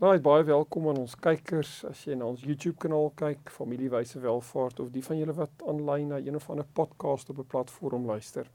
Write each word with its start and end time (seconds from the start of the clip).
Right, 0.00 0.22
baie 0.24 0.44
welkom 0.48 0.86
aan 0.88 0.96
ons 1.02 1.12
kykers. 1.20 1.82
As 1.84 2.06
jy 2.08 2.14
na 2.16 2.24
ons 2.30 2.40
YouTube 2.40 2.78
kanaal 2.80 3.10
kyk, 3.20 3.50
Familiewyse 3.52 4.22
Welvaart 4.22 4.78
of 4.80 4.86
die 4.94 5.02
van 5.04 5.18
julle 5.20 5.34
wat 5.36 5.64
aanlyn 5.68 6.06
na 6.14 6.20
een 6.24 6.38
of 6.38 6.46
ander 6.48 6.64
podcast 6.78 7.28
op 7.28 7.42
'n 7.42 7.44
platform 7.44 8.06
luister. 8.08 8.48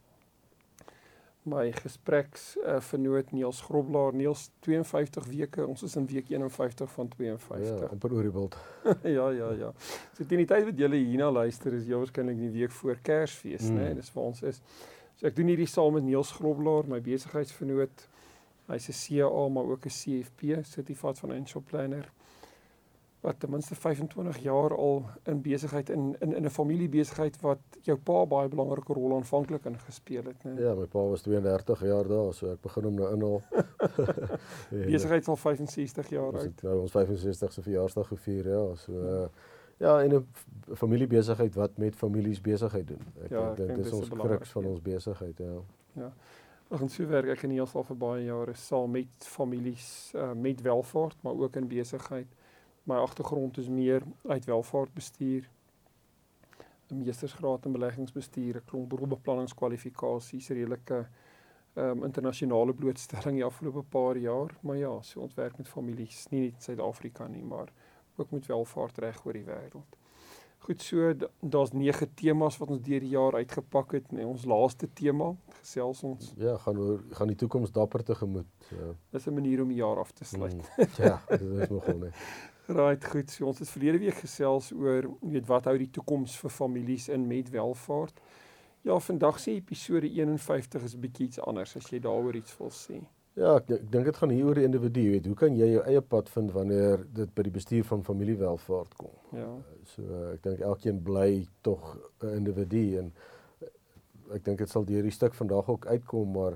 My 1.43 1.69
gespreks 1.71 2.57
uh, 2.57 2.79
vernoot 2.79 3.29
Niels 3.31 3.61
Groblaar, 3.61 4.13
Niels 4.13 4.49
52 4.65 5.27
weke. 5.35 5.67
Ons 5.67 5.83
is 5.83 5.95
in 5.95 6.07
week 6.07 6.29
51 6.33 6.91
van 6.91 7.07
52. 7.07 7.79
Ja, 7.79 7.87
amper 7.93 8.13
oor 8.13 8.23
die 8.23 8.33
wild. 8.33 8.57
ja, 9.17 9.29
ja, 9.29 9.51
ja. 9.51 9.71
So 10.17 10.25
teen 10.25 10.41
die 10.41 10.49
tyd 10.49 10.65
wat 10.65 10.77
julle 10.77 10.97
hierna 10.97 11.29
luister, 11.29 11.73
is 11.73 11.85
jy 11.85 11.93
waarskynlik 11.93 12.41
die 12.41 12.53
week 12.57 12.71
voor 12.71 12.97
Kersfees, 13.01 13.69
mm. 13.69 13.75
né? 13.77 13.83
Nee, 13.83 14.01
dis 14.01 14.13
waar 14.13 14.33
ons 14.33 14.41
is. 14.41 14.63
So 15.13 15.29
ek 15.29 15.35
doen 15.35 15.53
hierdie 15.53 15.69
saam 15.69 15.93
met 15.93 16.09
Niels 16.09 16.33
Groblaar, 16.39 16.89
my 16.89 17.03
besigheidsvernoot. 17.05 18.09
Hy's 18.67 18.89
'n 18.89 18.97
CA 19.01 19.49
maar 19.49 19.63
ook 19.63 19.85
'n 19.85 19.89
CFP, 19.99 20.41
Certified 20.63 21.19
Financial 21.19 21.61
Planner 21.61 22.11
wat 23.25 23.39
ten 23.39 23.49
minste 23.49 23.75
25 23.75 24.37
jaar 24.37 24.75
al 24.75 25.05
in 25.23 25.41
besigheid 25.41 25.89
in 25.89 26.15
in 26.19 26.35
in 26.35 26.43
'n 26.43 26.49
familiebesigheid 26.49 27.41
wat 27.41 27.59
jou 27.81 27.97
pa 27.97 28.25
baie 28.25 28.47
belangrike 28.47 28.93
rol 28.93 29.15
aanvanklik 29.15 29.65
ingespeel 29.65 30.23
het, 30.23 30.43
né? 30.43 30.61
Ja, 30.61 30.75
my 30.75 30.85
pa 30.85 30.99
was 30.99 31.21
32 31.21 31.81
jaar 31.81 32.07
daar, 32.07 32.33
so 32.33 32.51
ek 32.51 32.61
begin 32.61 32.83
hom 32.83 32.95
nou 32.95 33.13
inhaal. 33.13 33.41
besigheid 34.93 35.27
al 35.27 35.35
65 35.35 36.09
jaar 36.09 36.37
oud. 36.37 36.61
Nou 36.61 36.79
ons 36.81 36.91
65ste 36.97 37.61
verjaarsdag 37.67 38.07
gevier, 38.07 38.49
ja, 38.49 38.75
so 38.75 38.91
uh, 38.91 39.27
ja, 39.77 40.01
en 40.03 40.15
'n 40.15 40.27
familiebesigheid 40.75 41.55
wat 41.55 41.77
met 41.77 41.95
families 41.95 42.41
besigheid 42.41 42.87
doen. 42.87 43.01
Ek 43.23 43.29
Ja, 43.29 43.49
ek 43.49 43.55
dink 43.55 43.67
dink 43.67 43.77
dit 43.77 43.85
is 43.85 43.91
dis 43.91 43.99
ons 43.99 44.09
kruks 44.09 44.49
van 44.49 44.63
ja. 44.63 44.69
ons 44.69 44.81
besigheid, 44.81 45.37
ja. 45.37 45.61
Ja. 45.93 46.13
Ons 46.65 46.79
gaan 46.79 46.89
so 46.89 47.05
werk 47.05 47.29
ek 47.29 47.43
en 47.45 47.51
Niels 47.53 47.75
al 47.77 47.83
vir 47.85 47.97
baie 48.01 48.21
jare 48.25 48.53
saam 48.57 48.95
met 48.97 49.25
families 49.29 49.87
uh, 50.17 50.31
met 50.33 50.63
welvaart, 50.65 51.19
maar 51.21 51.37
ook 51.37 51.59
in 51.61 51.67
besigheid. 51.69 52.31
My 52.89 52.97
agtergrond 53.03 53.59
is 53.61 53.69
meer 53.69 54.01
uit 54.25 54.45
welvaartbestuur. 54.45 55.45
'n 56.89 56.97
Meestersgraad 57.01 57.65
in 57.65 57.71
beleggingsbestuur, 57.71 58.57
'n 58.57 58.65
klomp 58.65 58.89
beroepbeplanningskwalifikasies, 58.89 60.49
redelike 60.49 61.07
um, 61.75 62.03
internasionale 62.03 62.73
blootstelling 62.73 63.37
die 63.37 63.45
afgelope 63.45 63.83
paar 63.83 64.17
jaar, 64.17 64.57
maar 64.61 64.77
ja, 64.77 65.01
so 65.01 65.21
ons 65.21 65.33
werk 65.33 65.57
met 65.57 65.67
families, 65.67 66.27
nie 66.29 66.41
net 66.41 66.53
in 66.53 66.61
Suid-Afrika 66.61 67.27
nie, 67.27 67.43
maar 67.43 67.69
ook 68.15 68.31
met 68.31 68.45
welvaart 68.45 68.97
reg 68.97 69.25
oor 69.25 69.33
die 69.33 69.45
wêreld. 69.45 69.97
Goed, 70.65 70.81
so 70.81 71.13
da- 71.13 71.29
daar's 71.41 71.71
9 71.73 72.07
temas 72.17 72.57
wat 72.57 72.69
ons 72.73 72.81
deur 72.81 72.99
die 72.99 73.09
jaar 73.13 73.35
uitgepak 73.37 73.91
het. 73.91 74.11
Nee, 74.11 74.25
ons 74.25 74.45
laaste 74.49 74.87
tema 74.97 75.35
gesels 75.59 76.03
ons. 76.03 76.31
Ja, 76.41 76.55
gaan 76.57 76.77
oor 76.81 77.03
gaan 77.11 77.27
die 77.29 77.35
toekoms 77.37 77.71
dapper 77.71 78.03
tegemoet. 78.03 78.47
Ja. 78.71 78.93
Dis 79.11 79.27
'n 79.27 79.33
manier 79.33 79.61
om 79.61 79.67
die 79.67 79.77
jaar 79.77 79.99
af 79.99 80.11
te 80.11 80.25
sluit. 80.25 80.53
Mm, 80.55 80.85
ja, 80.97 81.21
dit 81.29 81.41
is 81.41 81.69
nogal 81.69 81.97
nee. 81.97 82.09
Right, 82.67 83.05
goed. 83.05 83.29
So 83.31 83.45
ons 83.45 83.59
het 83.59 83.69
verlede 83.69 83.99
week 83.99 84.13
gesels 84.23 84.71
oor 84.73 85.03
jy 85.21 85.31
weet 85.31 85.45
wat 85.47 85.65
hou 85.65 85.77
die 85.77 85.89
toekoms 85.91 86.37
vir 86.37 86.49
families 86.49 87.09
in 87.09 87.27
met 87.27 87.49
welvaart. 87.49 88.19
Ja, 88.81 88.99
vandag 88.99 89.39
se 89.39 89.51
episode 89.51 90.09
51 90.09 90.83
is 90.83 90.95
'n 90.95 90.99
bietjie 90.99 91.25
iets 91.27 91.39
anders 91.39 91.75
as 91.75 91.89
jy 91.89 91.99
daaroor 91.99 92.35
iets 92.35 92.57
wil 92.57 92.69
sê. 92.71 93.03
Ja, 93.35 93.57
ek, 93.59 93.69
ek 93.75 93.87
dink 93.91 94.07
dit 94.07 94.17
gaan 94.21 94.31
hier 94.31 94.47
oor 94.47 94.55
die 94.55 94.63
individu, 94.67 95.01
jy 95.03 95.15
weet, 95.17 95.25
hoe 95.27 95.37
kan 95.39 95.55
jy 95.59 95.67
jou 95.73 95.81
eie 95.91 96.01
pad 96.13 96.29
vind 96.31 96.53
wanneer 96.55 97.01
dit 97.17 97.33
by 97.35 97.43
die 97.43 97.55
bestuur 97.57 97.83
van 97.89 98.05
familiewelvaart 98.07 98.93
kom? 98.95 99.11
Ja. 99.35 99.49
So 99.91 100.05
uh, 100.07 100.29
ek 100.35 100.45
dink 100.45 100.63
elkeen 100.63 101.01
bly 101.03 101.43
tog 101.67 101.97
'n 102.23 102.37
individu 102.39 102.85
en 103.01 103.11
uh, 103.11 103.73
ek 104.37 104.45
dink 104.47 104.63
dit 104.63 104.71
sal 104.71 104.87
deur 104.87 105.03
die 105.03 105.11
stuk 105.11 105.35
vandag 105.35 105.67
ook 105.67 105.87
uitkom 105.91 106.31
maar 106.31 106.55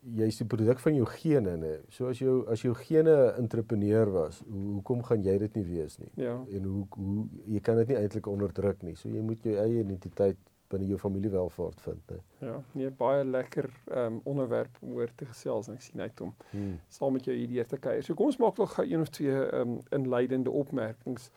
jy's 0.00 0.38
die 0.40 0.48
produk 0.48 0.80
van 0.80 0.94
jou 0.96 1.06
gene 1.06 1.56
nê. 1.60 1.74
So 1.92 2.08
as 2.08 2.20
jou 2.22 2.46
as 2.48 2.62
jou 2.64 2.72
gene 2.74 3.12
'n 3.12 3.42
entrepreneur 3.44 4.10
was, 4.10 4.40
hoe 4.48 4.72
hoekom 4.80 5.02
gaan 5.02 5.22
jy 5.22 5.38
dit 5.38 5.54
nie 5.54 5.64
wees 5.64 5.98
nie? 5.98 6.12
Ja. 6.16 6.40
En 6.48 6.64
hoe 6.64 6.86
hoe 6.96 7.26
jy 7.46 7.60
kan 7.60 7.76
dit 7.76 7.88
nie 7.88 7.96
eintlik 7.96 8.26
onderdruk 8.26 8.82
nie. 8.82 8.96
So 8.96 9.08
jy 9.08 9.20
moet 9.20 9.42
jou 9.44 9.56
eie 9.56 9.84
identiteit 9.84 10.38
binne 10.70 10.86
jou 10.86 10.98
familiewelvaart 10.98 11.80
vind 11.84 12.10
nê. 12.12 12.18
Ja, 12.46 12.56
nee, 12.78 12.90
baie 12.90 13.24
lekker 13.24 13.68
ehm 13.90 14.06
um, 14.06 14.20
onderwerp 14.24 14.76
om 14.80 14.92
oor 14.98 15.10
te 15.14 15.26
gesels 15.26 15.68
en 15.68 15.74
ek 15.74 15.82
sien 15.82 16.00
uit 16.00 16.20
om 16.20 16.34
Hmm. 16.50 16.80
saam 16.88 17.12
met 17.12 17.24
jou 17.24 17.36
hierdeur 17.36 17.66
te 17.66 17.78
kuier. 17.78 18.02
So 18.06 18.14
kom 18.14 18.26
ons 18.30 18.38
maak 18.38 18.58
nog 18.58 18.74
gou 18.74 18.86
een 18.86 19.00
of 19.00 19.08
twee 19.08 19.34
ehm 19.46 19.60
um, 19.76 19.80
inleidende 19.90 20.50
opmerkings. 20.50 21.30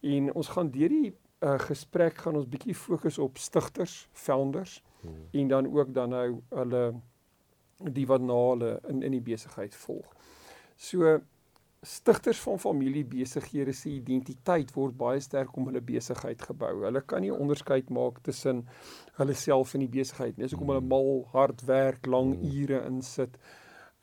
En 0.00 0.32
ons 0.34 0.48
gaan 0.48 0.70
deur 0.70 0.88
die 0.88 1.12
uh, 1.40 1.58
gesprek 1.58 2.18
gaan 2.18 2.36
ons 2.36 2.48
bietjie 2.48 2.74
fokus 2.74 3.18
op 3.18 3.38
stigters, 3.38 4.08
founders 4.12 4.82
Hmm. 5.00 5.28
en 5.30 5.48
dan 5.48 5.66
ook 5.74 5.94
dan 5.94 6.08
nou 6.10 6.40
hulle 6.48 6.94
die 7.92 8.06
wat 8.06 8.20
na 8.20 8.34
hulle 8.34 8.80
in 8.88 9.02
in 9.02 9.12
die 9.14 9.20
besigheid 9.22 9.74
volg. 9.74 10.14
So 10.76 11.20
stigters 11.82 12.38
van 12.40 12.58
familiebesighede 12.58 13.72
se 13.72 13.90
identiteit 13.90 14.72
word 14.74 14.96
baie 14.98 15.20
sterk 15.20 15.56
om 15.56 15.66
hulle 15.66 15.80
besigheid 15.80 16.42
gebou. 16.42 16.72
Hulle 16.84 17.00
kan 17.06 17.22
nie 17.22 17.32
onderskeid 17.32 17.90
maak 17.90 18.18
tussen 18.22 18.64
hulle 19.18 19.34
self 19.34 19.74
en 19.74 19.80
die 19.80 19.88
besigheid 19.88 20.36
nie. 20.36 20.44
Dis 20.44 20.52
hoekom 20.56 20.68
hulle 20.74 20.80
mal 20.86 21.24
hard 21.32 21.62
werk, 21.66 22.06
lang 22.06 22.34
Mm. 22.34 22.50
ure 22.62 22.82
insit. 22.86 23.38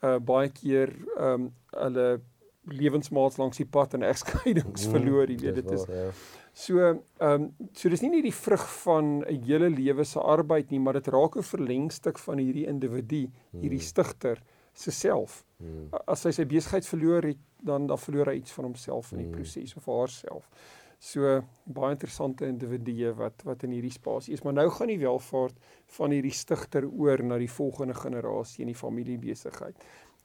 Uh 0.02 0.18
baie 0.18 0.48
keer 0.48 0.94
ehm 1.18 1.32
um, 1.32 1.52
hulle 1.72 2.20
lewensmaats 2.66 3.36
langs 3.38 3.56
die 3.56 3.66
pad 3.66 3.94
en 3.94 4.02
egskeidings 4.02 4.86
verloor, 4.90 5.30
jy 5.30 5.36
weet 5.38 5.54
dit 5.54 5.70
is 5.70 5.84
waar, 5.86 5.96
ja. 5.96 6.10
So, 6.52 6.78
ehm 6.80 6.98
um, 7.20 7.54
so 7.76 7.88
dis 7.88 8.00
nie 8.02 8.10
net 8.10 8.24
die 8.24 8.32
vrug 8.34 8.64
van 8.82 9.22
'n 9.22 9.42
hele 9.44 9.68
lewe 9.70 10.04
se 10.04 10.20
arbeid 10.20 10.70
nie, 10.70 10.80
maar 10.80 10.94
dit 10.94 11.08
raak 11.08 11.36
'n 11.36 11.42
verlengstuk 11.42 12.18
van 12.18 12.38
hierdie 12.38 12.66
individu, 12.66 13.28
hierdie 13.52 13.78
Hmm. 13.78 14.36
Se 14.76 14.92
self. 14.92 15.42
Hmm. 15.56 15.88
As 16.06 16.26
hy 16.28 16.34
sy 16.36 16.44
besigheid 16.48 16.86
verloor 16.86 17.24
het, 17.30 17.38
dan 17.64 17.86
dan 17.88 17.98
verloor 17.98 18.28
hy 18.30 18.40
iets 18.42 18.52
van 18.52 18.68
homself 18.68 19.12
in 19.12 19.22
die 19.22 19.26
Mm. 19.30 19.38
proses 19.38 19.76
of 19.76 19.86
haarself. 19.88 20.50
So 20.98 21.42
baie 21.64 21.92
interessante 21.92 22.46
individue 22.46 23.12
wat 23.14 23.42
wat 23.44 23.62
in 23.62 23.70
hierdie 23.76 23.92
spasie 23.92 24.34
is, 24.34 24.42
maar 24.44 24.52
nou 24.52 24.68
gaan 24.70 24.88
die 24.88 24.98
welvaart 25.00 25.56
van 25.98 26.10
hierdie 26.10 26.34
stigter 26.34 26.86
oor 26.88 27.22
na 27.22 27.38
die 27.38 27.50
volgende 27.50 27.94
generasie 27.94 28.64
in 28.64 28.72
die 28.72 28.78
familiebesigheid 28.78 29.76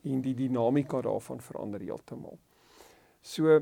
en 0.03 0.21
die 0.21 0.35
dinamika 0.35 1.01
daarvan 1.01 1.41
verander 1.41 1.79
heeltemal. 1.79 2.37
So 3.21 3.59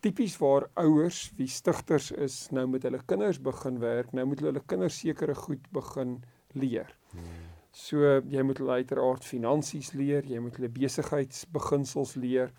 tipies 0.00 0.36
waar 0.38 0.68
ouers 0.74 1.32
wie 1.36 1.48
stigters 1.48 2.10
is, 2.12 2.48
nou 2.50 2.66
met 2.66 2.82
hulle 2.82 3.00
kinders 3.06 3.40
begin 3.42 3.78
werk, 3.82 4.12
nou 4.12 4.26
moet 4.26 4.42
hulle 4.42 4.52
hulle 4.52 4.66
kinders 4.66 4.98
sekere 4.98 5.34
goed 5.34 5.70
begin 5.72 6.22
leer. 6.54 6.92
Hmm. 7.10 7.55
So 7.76 8.00
jy 8.32 8.42
moet 8.46 8.62
hulle 8.62 8.78
uiteraard 8.80 9.26
finansies 9.26 9.92
leer, 9.92 10.24
jy 10.24 10.40
moet 10.40 10.56
hulle 10.56 10.72
besigheidsbeginsels 10.72 12.14
leer. 12.22 12.54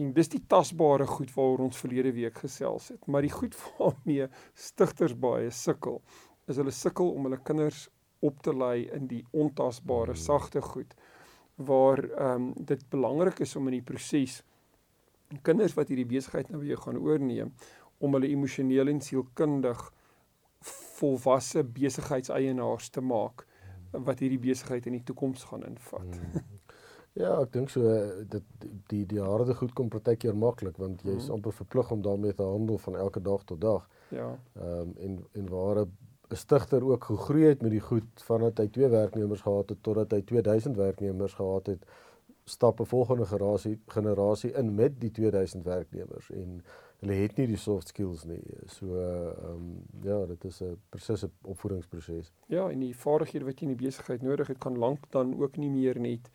En 0.00 0.10
dis 0.16 0.30
die 0.32 0.42
tasbare 0.50 1.06
goed 1.06 1.30
waaroor 1.36 1.68
ons 1.68 1.78
verlede 1.78 2.10
week 2.16 2.42
gesels 2.42 2.90
het. 2.90 3.06
Maar 3.06 3.26
die 3.26 3.34
goed 3.34 3.54
waarmee 3.78 4.26
stigters 4.58 5.14
baie 5.14 5.52
sukkel, 5.54 6.00
is 6.50 6.58
hulle 6.58 6.74
sukkel 6.74 7.12
om 7.14 7.28
hulle 7.28 7.38
kinders 7.46 7.86
op 8.26 8.42
te 8.44 8.52
lei 8.52 8.88
in 8.96 9.06
die 9.10 9.22
ontasbare, 9.30 10.16
Mm. 10.16 10.22
sagte 10.26 10.62
goed 10.62 10.94
waar 11.60 12.00
ehm 12.08 12.34
um, 12.34 12.52
dit 12.56 12.82
belangrik 12.90 13.40
is 13.44 13.56
om 13.56 13.66
in 13.68 13.78
die 13.78 13.84
proses 13.84 14.40
kinders 15.42 15.74
wat 15.76 15.88
hierdie 15.92 16.08
besigheid 16.08 16.48
nou 16.50 16.60
by 16.62 16.70
jou 16.72 16.78
gaan 16.80 16.98
oorneem 16.98 17.50
om 18.00 18.16
hulle 18.16 18.30
emosioneel 18.32 18.88
en 18.88 19.00
sielkundig 19.04 19.82
volwasse 20.96 21.62
besigheidseienaars 21.64 22.88
te 22.90 23.04
maak 23.04 23.44
wat 23.92 24.18
hierdie 24.18 24.38
besigheid 24.38 24.86
in 24.86 24.92
die 24.92 25.02
toekoms 25.04 25.44
gaan 25.44 25.64
invat. 25.64 26.00
Hmm. 26.20 26.42
Ja, 27.12 27.40
ek 27.42 27.52
dink 27.52 27.70
so 27.70 27.80
dit 28.30 28.42
die 28.86 29.06
die 29.06 29.18
harde 29.20 29.54
goed 29.54 29.72
kom 29.74 29.88
partykeer 29.88 30.36
maklik 30.36 30.76
want 30.78 31.02
jy's 31.02 31.24
Mhm. 31.26 31.32
amper 31.32 31.52
verplig 31.52 31.90
om 31.90 32.02
daarmee 32.02 32.34
te 32.34 32.42
handel 32.42 32.78
van 32.78 32.96
elke 32.96 33.20
dag 33.22 33.42
tot 33.44 33.60
dag. 33.60 33.88
Ja. 34.08 34.38
Ehm 34.54 34.80
um, 34.80 34.92
en 34.98 35.24
en 35.32 35.48
waar 35.48 35.80
'n 35.84 36.36
stigter 36.36 36.84
ook 36.84 37.04
gegroei 37.04 37.44
het 37.44 37.62
met 37.62 37.70
die 37.70 37.80
goed 37.80 38.06
vandat 38.14 38.58
hy 38.58 38.68
twee 38.68 38.88
werknemers 38.88 39.40
gehad 39.40 39.68
het 39.68 39.82
totdat 39.82 40.10
hy 40.10 40.22
2000 40.22 40.76
werknemers 40.76 41.34
gehad 41.34 41.66
het, 41.66 41.84
stap 42.44 42.80
'n 42.80 42.84
volgende 42.86 43.26
generasie 43.26 43.80
generasie 43.86 44.52
in 44.52 44.74
met 44.74 45.00
die 45.00 45.10
2000 45.10 45.64
werknemers 45.64 46.30
en 46.30 46.62
hulle 47.00 47.16
het 47.22 47.36
nie 47.36 47.46
die 47.46 47.56
soft 47.56 47.88
skills 47.88 48.24
nie. 48.28 48.42
So 48.66 48.96
ehm 49.00 49.50
um, 49.50 49.82
ja, 50.04 50.26
dit 50.26 50.44
is 50.44 50.62
'n 50.62 50.76
presiese 50.88 51.30
opvoedingsproses. 51.42 52.32
Ja, 52.46 52.70
en 52.70 52.80
die 52.80 52.96
vaardighede 52.96 53.44
wat 53.44 53.60
jy 53.60 53.68
in 53.68 53.76
die 53.76 53.84
besigheid 53.86 54.22
nodig 54.22 54.48
het 54.48 54.58
kan 54.58 54.78
lank 54.78 55.10
dan 55.10 55.34
ook 55.40 55.56
nie 55.56 55.70
meer 55.70 56.00
net 56.00 56.30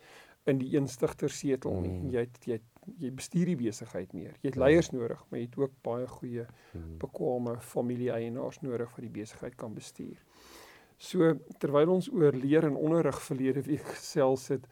in 0.46 0.58
die 0.58 0.76
een 0.78 0.88
stigter 0.88 1.30
setel 1.30 1.82
nie. 1.82 2.00
Mm. 2.00 2.10
Jy 2.10 2.20
het, 2.20 2.46
jy 2.46 2.54
het 2.54 2.76
jy 3.02 3.12
bestuur 3.12 3.50
die 3.50 3.56
besigheid 3.56 4.14
meer. 4.14 4.36
Jy 4.42 4.52
het 4.52 4.60
leiers 4.62 4.92
nodig, 4.94 5.26
maar 5.30 5.40
jy 5.40 5.46
het 5.46 5.58
ook 5.58 5.72
baie 5.82 6.08
goeie 6.08 6.46
Hmm. 6.72 6.98
bekwame 6.98 7.58
familie-eienaars 7.60 8.62
nodig 8.62 8.90
wat 8.90 9.02
die 9.02 9.10
besigheid 9.22 9.56
kan 9.56 9.74
bestuur. 9.74 10.18
So 10.98 11.34
terwyl 11.60 11.90
ons 11.90 12.10
oor 12.12 12.32
leer 12.32 12.64
en 12.64 12.76
onderrig 12.76 13.22
verlede 13.22 13.62
week 13.62 13.84
gesels 13.96 14.48
het, 14.48 14.68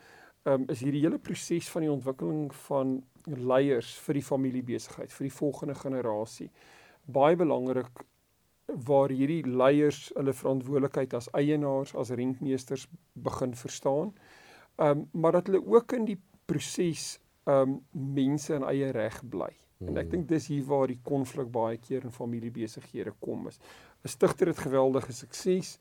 um, 0.45 0.65
is 0.69 0.79
hierdie 0.83 1.01
hele 1.01 1.19
proses 1.19 1.69
van 1.69 1.81
die 1.81 1.91
ontwikkeling 1.91 2.53
van 2.67 3.03
leiers 3.25 3.93
vir 4.05 4.13
die 4.13 4.23
familiebesigheid, 4.23 5.11
vir 5.11 5.23
die 5.23 5.37
volgende 5.37 5.75
generasie 5.75 6.49
baie 7.05 7.35
belangrik 7.35 8.03
waar 8.65 9.11
hierdie 9.11 9.43
leiers 9.43 10.11
hulle 10.15 10.33
verantwoordelikheid 10.33 11.13
as 11.17 11.27
eienaars, 11.35 11.95
as 11.99 12.13
rentmeesters 12.15 12.87
begin 13.13 13.55
verstaan. 13.55 14.13
Um 14.77 15.09
maar 15.11 15.31
dat 15.31 15.47
hulle 15.47 15.65
ook 15.65 15.91
in 15.93 16.05
die 16.05 16.19
proses 16.45 17.19
um 17.45 17.81
mense 17.91 18.53
in 18.55 18.63
eie 18.63 18.91
reg 18.91 19.19
bly. 19.29 19.51
En 19.85 19.97
ek 19.97 20.05
Hmm. 20.05 20.11
dink 20.11 20.27
dis 20.27 20.47
hier 20.47 20.63
waar 20.63 20.87
die 20.87 20.99
konflik 21.03 21.51
baie 21.51 21.77
keer 21.77 22.03
in 22.03 22.11
familiebesighede 22.11 23.13
kom 23.19 23.47
is. 23.47 23.59
'n 24.03 24.07
Stigter 24.07 24.47
het 24.47 24.57
geweldige 24.57 25.11
sukses. 25.11 25.79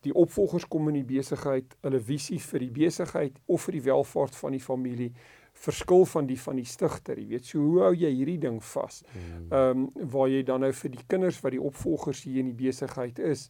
Die 0.00 0.14
opvolgers 0.14 0.68
kom 0.68 0.88
in 0.88 0.94
die 0.94 1.16
besigheid, 1.16 1.76
hulle 1.82 2.00
visie 2.00 2.38
vir 2.38 2.58
die 2.60 2.70
besigheid 2.70 3.38
of 3.46 3.62
vir 3.62 3.72
die 3.72 3.82
welvaart 3.82 4.36
van 4.36 4.52
die 4.52 4.60
familie 4.60 5.12
verskil 5.54 6.04
van 6.04 6.26
die 6.26 6.38
van 6.40 6.58
die 6.58 6.66
stigter, 6.68 7.18
jy 7.18 7.26
weet. 7.28 7.46
So 7.46 7.62
hoe 7.62 7.84
hou 7.86 7.92
jy 7.94 8.10
hierdie 8.10 8.40
ding 8.42 8.58
vas? 8.72 9.02
Hmm. 9.12 9.46
Ehm 9.50 9.84
um, 9.84 10.10
waar 10.12 10.28
jy 10.28 10.42
dan 10.42 10.64
nou 10.66 10.72
vir 10.72 10.90
die 10.96 11.06
kinders 11.06 11.40
wat 11.44 11.54
die 11.54 11.62
opvolgers 11.62 12.24
hier 12.26 12.42
in 12.42 12.50
die 12.52 12.58
besigheid 12.66 13.18
is, 13.18 13.48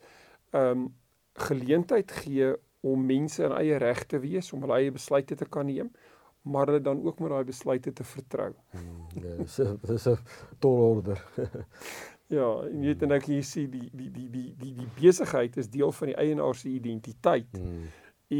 ehm 0.52 0.84
um, 0.84 0.92
geleentheid 1.34 2.12
gee 2.22 2.52
om 2.84 3.06
mense 3.06 3.42
in 3.42 3.52
eie 3.56 3.78
reg 3.80 4.04
te 4.06 4.20
wees, 4.22 4.52
om 4.52 4.62
hulle 4.62 4.76
eie 4.82 4.92
besluite 4.94 5.34
te 5.34 5.48
kan 5.50 5.66
neem, 5.66 5.88
maar 6.44 6.68
hulle 6.68 6.82
dan 6.84 7.00
ook 7.02 7.18
met 7.24 7.32
daai 7.32 7.44
besluite 7.48 7.92
te 7.92 8.04
vertrou. 8.04 8.52
Hmm. 8.70 9.06
Ja, 9.22 9.36
dis 9.40 9.58
'n 9.60 9.78
dis 9.82 10.06
'n 10.08 10.18
tolorder. 10.60 11.24
Ja, 12.32 12.46
en 12.64 12.80
jy 12.80 12.94
weet 12.94 13.02
en 13.04 13.12
ek 13.12 13.26
hier 13.28 13.44
sien 13.44 13.68
die 13.70 13.90
die 13.92 14.08
die 14.10 14.28
die 14.32 14.54
die 14.56 14.72
die 14.78 14.88
besigheid 14.96 15.58
is 15.60 15.68
deel 15.68 15.92
van 15.92 16.08
die 16.08 16.16
eienaar 16.16 16.56
se 16.56 16.68
identiteit. 16.68 17.50
Hmm. 17.52 17.84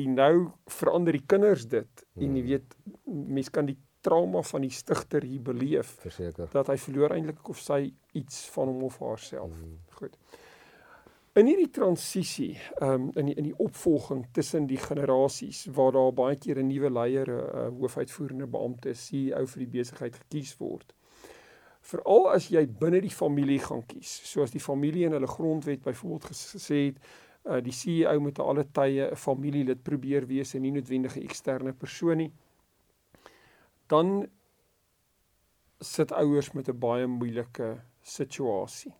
En 0.02 0.14
nou 0.14 0.50
verander 0.66 1.12
die 1.12 1.26
kinders 1.26 1.66
dit 1.68 2.06
en 2.16 2.36
jy 2.36 2.42
Hmm. 2.42 2.48
weet 2.48 2.76
mense 3.04 3.50
kan 3.50 3.66
die 3.66 3.78
trauma 4.04 4.42
van 4.42 4.60
die 4.60 4.70
stigter 4.70 5.22
hier 5.22 5.40
beleef 5.42 5.96
Verseker. 6.00 6.48
dat 6.52 6.66
hy 6.66 6.76
verloor 6.76 7.10
eintlik 7.14 7.48
of 7.48 7.58
sy 7.58 7.94
iets 8.12 8.42
van 8.50 8.68
hom 8.68 8.82
of 8.82 8.98
haarself. 8.98 9.52
Hmm. 9.52 9.78
Goed. 9.98 10.16
In 11.34 11.46
hierdie 11.46 11.70
transisie, 11.70 12.52
ehm 12.80 12.90
um, 12.92 13.10
in 13.18 13.26
die 13.26 13.34
in 13.34 13.44
die 13.48 13.56
opvolging 13.58 14.26
tussen 14.32 14.66
die 14.66 14.78
generasies 14.78 15.64
waar 15.74 15.92
daar 15.92 16.12
baie 16.12 16.36
keer 16.36 16.58
'n 16.62 16.66
nuwe 16.68 16.90
leier, 16.90 17.26
'n 17.28 17.56
uh, 17.56 17.80
hoofuitvoerende 17.80 18.46
beampte, 18.46 18.94
CEO 18.94 19.46
vir 19.46 19.58
die 19.58 19.72
besigheid 19.78 20.14
gekies 20.14 20.56
word. 20.58 20.94
Veral 21.80 22.30
as 22.32 22.48
jy 22.48 22.66
binne 22.66 23.00
die 23.00 23.10
familie 23.10 23.58
gaan 23.58 23.82
kies, 23.86 24.20
soos 24.32 24.50
die 24.50 24.60
familie 24.60 25.04
in 25.06 25.12
hulle 25.12 25.26
grondwet 25.26 25.82
byvoorbeeld 25.82 26.24
gesê 26.24 26.74
het, 26.86 26.98
uh, 27.44 27.60
die 27.60 27.72
CEO 27.72 28.20
moet 28.20 28.34
te 28.34 28.42
alle 28.42 28.64
tye 28.64 29.10
'n 29.10 29.16
familielid 29.16 29.82
probeer 29.82 30.26
wees 30.26 30.54
en 30.54 30.62
nie 30.62 30.72
noodwendig 30.72 31.16
'n 31.16 31.24
eksterne 31.24 31.72
persoon 31.72 32.16
nie. 32.16 32.32
Dan 33.86 34.26
sit 35.80 36.12
ouers 36.12 36.52
met 36.52 36.68
'n 36.68 36.78
baie 36.78 37.06
moeilike 37.06 37.80
situasie 38.02 38.94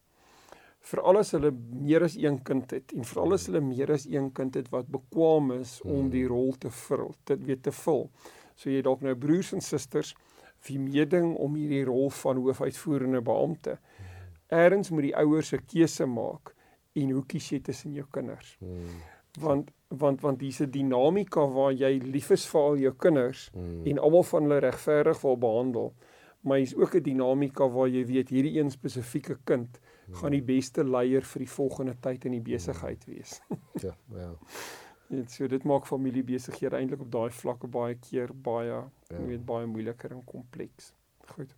veral 0.84 1.18
as 1.20 1.32
hulle 1.32 1.50
meer 1.52 2.04
as 2.04 2.16
een 2.20 2.38
kind 2.44 2.72
het 2.74 2.92
en 2.96 3.06
veral 3.08 3.36
as 3.36 3.46
hulle 3.48 3.62
meer 3.64 3.92
as 3.94 4.04
een 4.10 4.30
kind 4.36 4.56
het 4.58 4.68
wat 4.72 4.90
bekwam 4.92 5.52
is 5.56 5.78
om 5.88 6.10
die 6.12 6.26
rol 6.28 6.52
te 6.60 6.70
vul, 6.70 7.14
dit 7.30 7.44
weet 7.48 7.62
te 7.64 7.72
vul. 7.72 8.08
So 8.54 8.70
jy 8.70 8.82
dalk 8.84 9.04
nou 9.04 9.14
broers 9.18 9.54
en 9.56 9.64
susters 9.64 10.12
wie 10.68 10.78
meeding 10.80 11.34
om 11.40 11.56
hierdie 11.56 11.84
rol 11.88 12.10
van 12.22 12.40
hoofuitvoerende 12.40 13.22
beampte. 13.24 13.78
Eerens 14.52 14.90
moet 14.92 15.08
die 15.08 15.16
ouers 15.16 15.52
'n 15.52 15.64
keuse 15.66 16.06
maak 16.06 16.53
en 16.94 17.10
hoe 17.10 17.24
kies 17.26 17.48
jy 17.50 17.60
tussen 17.60 17.92
jou 17.92 18.06
kinders? 18.10 18.56
Hmm. 18.58 18.86
Want 19.40 19.70
want 19.88 20.20
want 20.22 20.38
dis 20.38 20.60
'n 20.60 20.70
dinamika 20.70 21.46
waar 21.46 21.72
jy 21.72 21.98
lief 22.02 22.30
is 22.30 22.46
vir 22.46 22.60
al 22.60 22.76
jou 22.76 22.92
kinders 22.94 23.50
Hmm. 23.52 23.86
en 23.86 23.98
almal 23.98 24.22
van 24.22 24.42
hulle 24.42 24.58
regverdig 24.60 25.20
wil 25.22 25.36
behandel. 25.38 25.94
Maar 26.42 26.56
hier's 26.58 26.74
ook 26.76 26.94
'n 26.94 27.02
dinamika 27.02 27.68
waar 27.68 27.88
jy 27.88 28.04
weet 28.06 28.28
hierdie 28.28 28.58
een 28.60 28.70
spesifieke 28.70 29.38
kind 29.44 29.80
gaan 30.12 30.30
die 30.30 30.42
beste 30.42 30.84
leier 30.84 31.22
vir 31.22 31.38
die 31.38 31.48
volgende 31.50 31.94
tyd 32.00 32.24
in 32.24 32.32
die 32.32 32.40
besigheid 32.40 33.04
wees. 33.06 33.40
Ja, 33.82 33.96
ja. 34.14 34.34
Net 35.08 35.30
so 35.30 35.46
dit 35.46 35.64
maak 35.64 35.86
familiebesighede 35.86 36.76
eintlik 36.76 37.00
op 37.00 37.10
daai 37.12 37.30
vlakke 37.30 37.66
baie 37.66 37.94
keer 37.94 38.30
baie 38.34 38.66
Ja. 38.68 38.90
jy 39.10 39.26
weet 39.26 39.44
baie 39.44 39.66
moeiliker 39.66 40.10
en 40.12 40.24
kompleks. 40.24 40.92
Goed. 41.26 41.54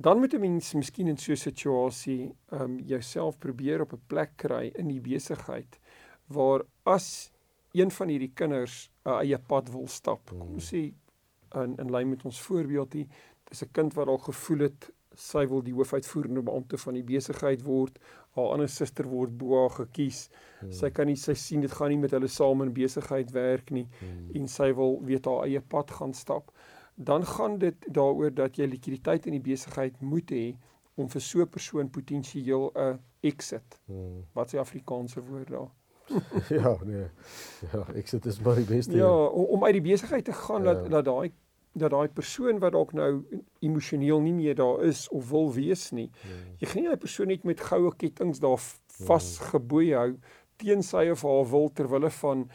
Dan 0.00 0.18
moet 0.18 0.32
'n 0.34 0.40
mens 0.40 0.72
miskien 0.74 1.06
in 1.06 1.16
so 1.18 1.32
'n 1.32 1.36
situasie 1.36 2.32
ehm 2.48 2.62
um, 2.62 2.78
jouself 2.78 3.38
probeer 3.38 3.80
op 3.80 3.92
'n 3.92 4.02
plek 4.06 4.30
kry 4.36 4.72
in 4.74 4.88
die 4.88 5.00
besigheid 5.00 5.78
waar 6.26 6.62
as 6.82 7.30
een 7.72 7.90
van 7.90 8.08
hierdie 8.08 8.32
kinders 8.34 8.90
'n 9.04 9.10
eie 9.10 9.38
pad 9.38 9.70
wil 9.70 9.86
stap. 9.86 10.30
Kom 10.30 10.40
ons 10.40 10.72
sê 10.72 10.92
in 11.54 11.76
in 11.76 11.90
lyn 11.90 12.08
met 12.08 12.24
ons 12.24 12.40
voorbeeld 12.40 12.92
hier, 12.92 13.06
dis 13.44 13.62
'n 13.62 13.72
kind 13.72 13.94
wat 13.94 14.08
al 14.08 14.18
gevoel 14.18 14.58
het 14.58 14.90
sy 15.14 15.46
wil 15.46 15.62
die 15.62 15.74
hoofuitvoerende 15.74 16.42
beampte 16.42 16.78
van 16.78 16.94
die 16.94 17.02
besigheid 17.02 17.62
word. 17.62 17.98
Haar 18.30 18.52
ander 18.54 18.68
suster 18.68 19.08
word 19.08 19.38
bo 19.38 19.60
haar 19.60 19.70
gekies. 19.70 20.28
Hmm. 20.60 20.72
Sy 20.72 20.90
kan 20.90 21.06
nie 21.06 21.16
sy 21.16 21.34
sien 21.34 21.60
dit 21.60 21.72
gaan 21.72 21.88
nie 21.88 21.98
met 21.98 22.10
hulle 22.10 22.28
saam 22.28 22.62
in 22.62 22.72
besigheid 22.72 23.30
werk 23.30 23.70
nie 23.70 23.88
Hmm. 24.00 24.30
en 24.34 24.48
sy 24.48 24.72
wil 24.74 25.00
weet 25.04 25.26
haar 25.26 25.44
eie 25.44 25.60
pad 25.60 25.90
gaan 25.90 26.14
stap. 26.14 26.52
Dan 27.02 27.24
gaan 27.26 27.58
dit 27.58 27.74
daaroor 27.88 28.34
dat 28.34 28.56
jy 28.60 28.66
likwiditeit 28.68 29.26
in 29.26 29.32
die 29.38 29.40
besigheid 29.40 30.00
moet 30.04 30.30
hê 30.30 30.54
om 31.00 31.08
vir 31.08 31.20
so 31.20 31.40
'n 31.40 31.48
persoon 31.48 31.90
potensieel 31.90 32.70
'n 32.76 32.98
exit. 33.20 33.80
Hmm. 33.86 34.24
Wat 34.34 34.44
is 34.46 34.50
die 34.52 34.60
Afrikaanse 34.60 35.20
woord 35.22 35.48
daar? 35.48 35.70
Ja, 36.58 36.76
nee. 36.84 37.06
Ja, 37.72 37.84
dit 37.92 38.26
is 38.26 38.40
maar 38.40 38.54
die 38.56 38.64
beste. 38.64 38.96
Ja, 38.96 39.08
om, 39.26 39.44
om 39.44 39.64
uit 39.64 39.72
die 39.72 39.82
besigheid 39.82 40.24
te 40.24 40.32
gaan 40.32 40.62
Ja. 40.64 40.74
dat 40.74 40.90
dat 40.90 41.04
daai 41.04 41.32
dat 41.72 41.90
daai 41.90 42.08
persoon 42.08 42.58
wat 42.58 42.72
dalk 42.72 42.92
nou 42.92 43.24
emosioneel 43.60 44.20
nie 44.20 44.32
meer 44.32 44.54
daar 44.54 44.82
is 44.82 45.08
of 45.08 45.30
wil 45.30 45.52
wees 45.52 45.90
nie. 45.90 46.10
Hmm. 46.22 46.54
Jy 46.58 46.66
gaan 46.66 46.82
nie 46.82 46.90
'n 46.92 46.98
persoon 46.98 47.26
net 47.26 47.44
met 47.44 47.60
goue 47.60 47.94
kettinge 47.96 48.38
daar 48.40 48.58
vasgeboei 48.86 49.92
hou 49.94 50.18
teen 50.56 50.82
sy 50.82 51.08
of 51.10 51.22
haar 51.22 51.46
wil 51.50 51.70
ter 51.72 51.88
wille 51.88 52.10
van 52.10 52.50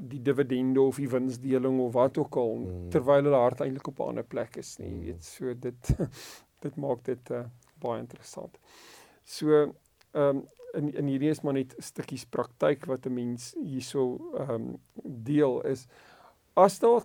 die 0.00 0.22
dividende 0.22 0.80
of 0.80 0.96
die 0.96 1.08
winsdeling 1.08 1.80
of 1.80 1.92
wat 1.92 2.18
ook 2.18 2.36
al 2.36 2.54
Mm. 2.56 2.90
terwyl 2.90 3.22
hulle 3.24 3.36
hart 3.36 3.60
eintlik 3.60 3.86
op 3.88 3.98
'n 4.00 4.08
ander 4.08 4.24
plek 4.24 4.56
is 4.56 4.76
nie. 4.78 4.88
Jy 4.88 4.94
Mm. 4.94 5.04
weet, 5.04 5.24
so 5.24 5.54
dit 5.54 5.96
dit 6.62 6.76
maak 6.76 7.04
dit 7.04 7.30
uh, 7.30 7.44
baie 7.80 8.00
interessant. 8.00 8.58
So 9.24 9.48
ehm 10.12 10.36
um, 10.36 10.44
in 10.74 10.94
in 10.94 11.06
hierdie 11.06 11.28
is 11.30 11.40
maar 11.42 11.52
net 11.52 11.74
stukkies 11.78 12.24
praktyk 12.24 12.86
wat 12.86 13.06
'n 13.06 13.14
mens 13.14 13.54
hierso 13.62 14.20
ehm 14.38 14.50
um, 14.50 14.76
deel 15.04 15.60
is 15.66 15.86
as 16.56 16.78
daar 16.78 17.02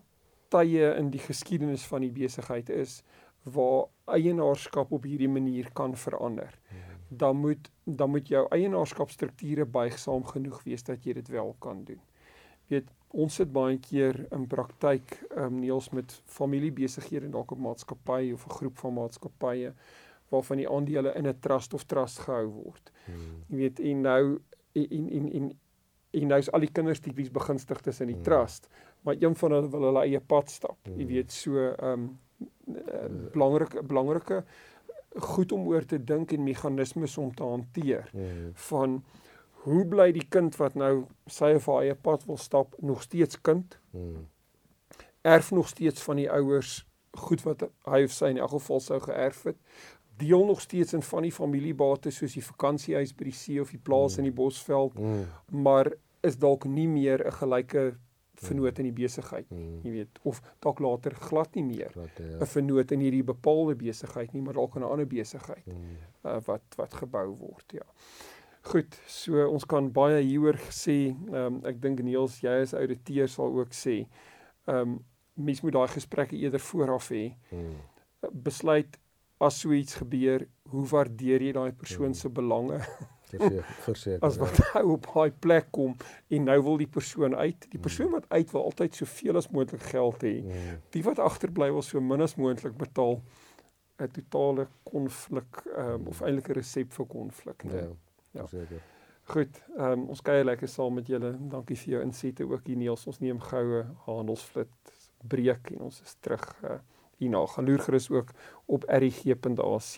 tye 0.50 0.96
in 0.98 1.10
die 1.10 1.20
geskiedenis 1.20 1.86
van 1.86 2.02
die 2.02 2.12
besigheid 2.12 2.70
is 2.70 3.04
waar 3.44 3.86
eienaarskap 4.06 4.92
op 4.92 5.04
hierdie 5.04 5.30
manier 5.30 5.72
kan 5.74 5.96
verander 5.96 6.60
Hmm. 6.70 7.18
dan 7.18 7.38
moet 7.38 7.72
dan 7.86 8.10
moet 8.10 8.28
jou 8.28 8.48
eienaarskapstrukture 8.50 9.66
buigsaam 9.66 10.24
genoeg 10.24 10.64
wees 10.64 10.84
dat 10.84 11.04
jy 11.04 11.14
dit 11.14 11.28
wel 11.28 11.56
kan 11.60 11.84
doen. 11.84 12.00
Weet, 12.68 12.90
ons 13.10 13.36
sit 13.36 13.52
baie 13.52 13.78
keer 13.80 14.26
in 14.36 14.48
praktyk 14.48 15.14
ehm 15.30 15.44
um, 15.46 15.60
Niels 15.60 15.90
met 15.96 16.22
familiebesighede 16.26 17.30
dalk 17.30 17.52
op 17.52 17.58
maatskappye 17.60 18.34
of 18.34 18.46
'n 18.46 18.50
groep 18.60 18.78
van 18.78 18.94
maatskappye 18.94 19.74
waarvan 20.30 20.58
die 20.58 20.70
aandele 20.70 21.14
in 21.16 21.28
'n 21.28 21.40
trust 21.40 21.74
of 21.74 21.84
trust 21.84 22.20
gehou 22.20 22.48
word. 22.48 22.92
Hmm. 23.06 23.44
Jy 23.50 23.58
weet 23.58 23.80
en 23.80 24.02
nou 24.02 24.40
en 24.74 24.88
en 24.90 25.10
en, 25.10 25.32
en 25.34 25.52
en 26.12 26.28
nou 26.28 26.40
is 26.40 26.52
al 26.52 26.60
die 26.60 26.72
kinders 26.72 27.00
tipies 27.00 27.32
begunstigdes 27.32 28.00
in 28.02 28.08
die 28.08 28.16
Mm. 28.16 28.24
trust, 28.24 28.70
maar 29.02 29.16
een 29.20 29.36
van 29.36 29.52
hulle 29.52 29.70
wil 29.70 29.82
hulle 29.82 30.02
eie 30.02 30.20
pad 30.20 30.50
stap. 30.50 30.78
Jy 30.84 31.04
Mm. 31.04 31.08
weet 31.08 31.32
so 31.32 31.58
ehm 31.58 31.84
um, 31.94 32.18
belangrike 33.32 33.84
belangrike 33.84 34.44
goed 35.16 35.52
om 35.52 35.68
oor 35.68 35.86
te 35.86 36.04
dink 36.04 36.32
en 36.32 36.44
meganismes 36.44 37.18
om 37.18 37.34
te 37.36 37.44
hanteer 37.44 38.10
Hmm. 38.12 38.52
van 38.54 39.04
hoe 39.68 39.84
bly 39.86 40.12
die 40.16 40.26
kind 40.32 40.56
wat 40.62 40.76
nou 40.80 41.06
sy 41.28 41.52
of 41.58 41.66
haar 41.68 41.84
eie 41.84 41.96
pad 41.96 42.24
wil 42.30 42.38
stap 42.40 42.76
nog 42.82 43.02
steeds 43.04 43.40
kind 43.42 43.80
Hmm. 43.92 44.28
erf 45.22 45.52
nog 45.52 45.68
steeds 45.68 46.02
van 46.04 46.16
die 46.16 46.30
ouers 46.32 46.86
goed 47.18 47.42
wat 47.44 47.64
hy 47.90 48.04
of 48.06 48.12
sy 48.14 48.30
in 48.32 48.38
elk 48.38 48.54
geval 48.56 48.80
sou 48.84 49.00
geërf 49.04 49.44
het 49.50 49.58
deel 50.18 50.46
nog 50.46 50.62
steeds 50.62 50.94
in 50.94 51.02
van 51.06 51.22
die 51.28 51.32
familiebates 51.32 52.16
soos 52.22 52.34
die 52.38 52.44
vakansiehuis 52.46 53.14
by 53.18 53.24
die 53.30 53.34
see 53.38 53.60
of 53.62 53.72
die 53.74 53.80
plaas 53.82 54.16
Mm. 54.18 54.20
in 54.20 54.24
die 54.32 54.36
Bosveld 54.42 54.94
Hmm. 54.98 55.26
maar 55.64 55.92
is 56.24 56.38
dalk 56.38 56.66
nie 56.66 56.88
meer 56.88 57.26
'n 57.26 57.32
gelyke 57.32 57.96
vennoot 58.36 58.80
in 58.80 58.86
die 58.86 59.04
besigheid 59.04 59.46
Hmm. 59.50 59.82
jy 59.84 59.92
weet 59.92 60.20
of 60.24 60.42
dalk 60.60 60.80
later 60.80 61.12
glad 61.16 61.56
nie 61.56 61.64
meer 61.64 61.92
Wat 61.96 62.10
ja. 62.18 62.38
'n 62.40 62.46
vennoot 62.46 62.92
in 62.92 63.00
hierdie 63.00 63.24
bepaalde 63.24 63.76
besigheid 63.76 64.34
nie 64.34 64.42
maar 64.42 64.54
dalk 64.54 64.76
'n 64.76 64.84
ander 64.84 65.08
besigheid 65.08 65.66
Hmm. 65.66 65.98
uh, 66.26 66.40
wat 66.46 66.62
wat 66.78 66.94
gebou 66.94 67.36
word 67.36 67.66
ja. 67.72 67.86
Goed, 68.68 68.96
so 69.08 69.44
ons 69.48 69.66
kan 69.70 69.86
baie 69.96 70.20
hieroor 70.26 70.58
sê, 70.74 70.98
ehm 71.12 71.36
um, 71.44 71.60
ek 71.70 71.78
dink 71.84 72.02
Niels 72.04 72.40
jy 72.44 72.56
as 72.66 72.74
ouditeur 72.76 73.30
sal 73.32 73.54
ook 73.62 73.76
sê, 73.76 74.02
ehm 74.68 74.98
um, 74.98 74.98
mens 75.38 75.62
moet 75.62 75.76
daai 75.76 75.92
gesprekke 75.94 76.36
eerder 76.40 76.64
vooraf 76.64 77.12
hê. 77.14 77.28
Mm. 77.54 77.76
Besluit 78.44 78.96
as 79.40 79.60
so 79.62 79.72
iets 79.72 80.00
gebeur, 80.02 80.48
hoe 80.74 80.86
waardeer 80.90 81.46
jy 81.46 81.52
daai 81.54 81.76
persoon 81.78 82.16
se 82.18 82.32
belange? 82.34 82.80
Verseker, 83.28 83.68
verseker. 83.86 84.24
as 84.26 84.40
wat 84.42 84.62
hy 84.74 84.82
op 84.96 85.06
daai 85.12 85.36
plek 85.46 85.70
kom 85.76 85.94
en 86.34 86.48
nou 86.50 86.58
wil 86.70 86.82
die 86.82 86.90
persoon 86.90 87.36
uit. 87.38 87.68
Die 87.72 87.82
persoon 87.82 88.10
wat 88.16 88.26
uit 88.34 88.56
wil 88.56 88.66
altyd 88.72 88.98
soveel 88.98 89.38
as 89.38 89.52
moontlik 89.54 89.86
geld 89.92 90.26
hê. 90.26 90.34
Mm. 90.42 90.82
Die 90.96 91.04
wat 91.06 91.22
agterbly 91.22 91.70
wil 91.76 91.86
so 91.86 92.02
min 92.02 92.26
as 92.26 92.36
moontlik 92.42 92.76
betaal. 92.80 93.22
'n 93.98 94.12
totale 94.14 94.68
konflik 94.86 95.64
um, 95.74 96.04
of 96.12 96.20
eintlik 96.22 96.50
'n 96.52 96.58
resep 96.60 96.92
vir 96.94 97.06
konflik, 97.10 97.64
né? 97.66 97.80
Ja. 97.82 97.88
Ja. 98.38 98.46
Verseker. 98.46 98.86
Goed, 99.28 99.58
ehm 99.76 99.92
um, 99.92 100.04
ons 100.14 100.22
kuier 100.24 100.46
lekker 100.48 100.70
saam 100.72 100.94
met 100.96 101.10
julle. 101.12 101.34
Dankie 101.52 101.76
vir 101.76 101.98
jou 101.98 102.04
insette 102.06 102.46
ook 102.48 102.70
hier 102.70 102.78
Niels. 102.80 103.08
Ons 103.12 103.20
neem 103.20 103.42
goue 103.44 103.82
handelsvlit 104.06 104.94
breek 105.28 105.74
en 105.76 105.88
ons 105.90 105.98
is 106.06 106.16
terug 106.24 106.46
uh, 106.64 106.78
hierna. 107.20 107.42
Gaan 107.52 107.68
loer 107.68 107.84
gerus 107.84 108.08
ook 108.14 108.32
op 108.78 108.88
rig.ac 108.88 109.98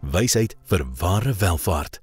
Wysheid 0.00 0.56
vir 0.64 0.84
ware 1.00 1.32
welvaart. 1.34 2.02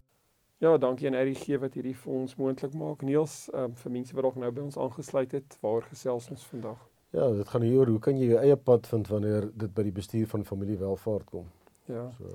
Ja, 0.58 0.78
dankie 0.78 1.08
aan 1.08 1.16
RG 1.16 1.60
wat 1.60 1.74
hierdie 1.78 1.96
vir 1.96 2.14
ons 2.14 2.36
moontlik 2.36 2.74
maak. 2.74 3.02
Niels, 3.02 3.50
ehm 3.54 3.72
um, 3.72 3.76
vir 3.76 3.92
mense 3.92 4.16
wat 4.16 4.24
dalk 4.24 4.40
nou 4.42 4.52
by 4.52 4.64
ons 4.64 4.78
aangesluit 4.78 5.32
het, 5.32 5.58
waar 5.62 5.86
gesels 5.90 6.30
ons 6.32 6.46
vandag? 6.52 6.80
Ja, 7.14 7.28
dit 7.30 7.48
gaan 7.48 7.62
hier 7.62 7.78
oor 7.80 7.92
hoe 7.94 8.00
kan 8.00 8.18
jy 8.18 8.32
jou 8.32 8.40
eie 8.40 8.56
pad 8.58 8.88
vind 8.88 9.08
wanneer 9.08 9.50
dit 9.54 9.74
by 9.76 9.84
die 9.84 9.94
bestuur 9.94 10.28
van 10.32 10.46
familiewelvaart 10.46 11.30
kom. 11.30 11.52
Ja. 11.86 12.10
So 12.18 12.34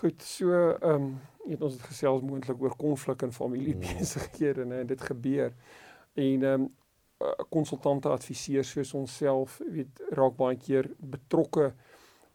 Goed, 0.00 0.22
so 0.22 0.50
ehm 0.54 0.94
um, 0.94 1.14
het 1.50 1.62
ons 1.62 1.72
het 1.74 1.82
gesels 1.82 2.22
moontlik 2.22 2.60
oor 2.62 2.76
konflik 2.76 3.22
in 3.22 3.32
familiebesighede, 3.32 4.64
né? 4.64 4.84
Dit 4.84 5.00
gebeur. 5.00 5.54
En 6.14 6.42
ehm 6.42 6.66
um, 6.66 6.68
konsultante 7.48 8.08
adviseurs 8.08 8.70
soos 8.70 8.94
onsself, 8.94 9.60
weet, 9.68 10.00
raak 10.16 10.36
baie 10.36 10.56
keer 10.56 10.90
betrokke 10.98 11.74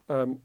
ehm 0.06 0.20
um, 0.20 0.36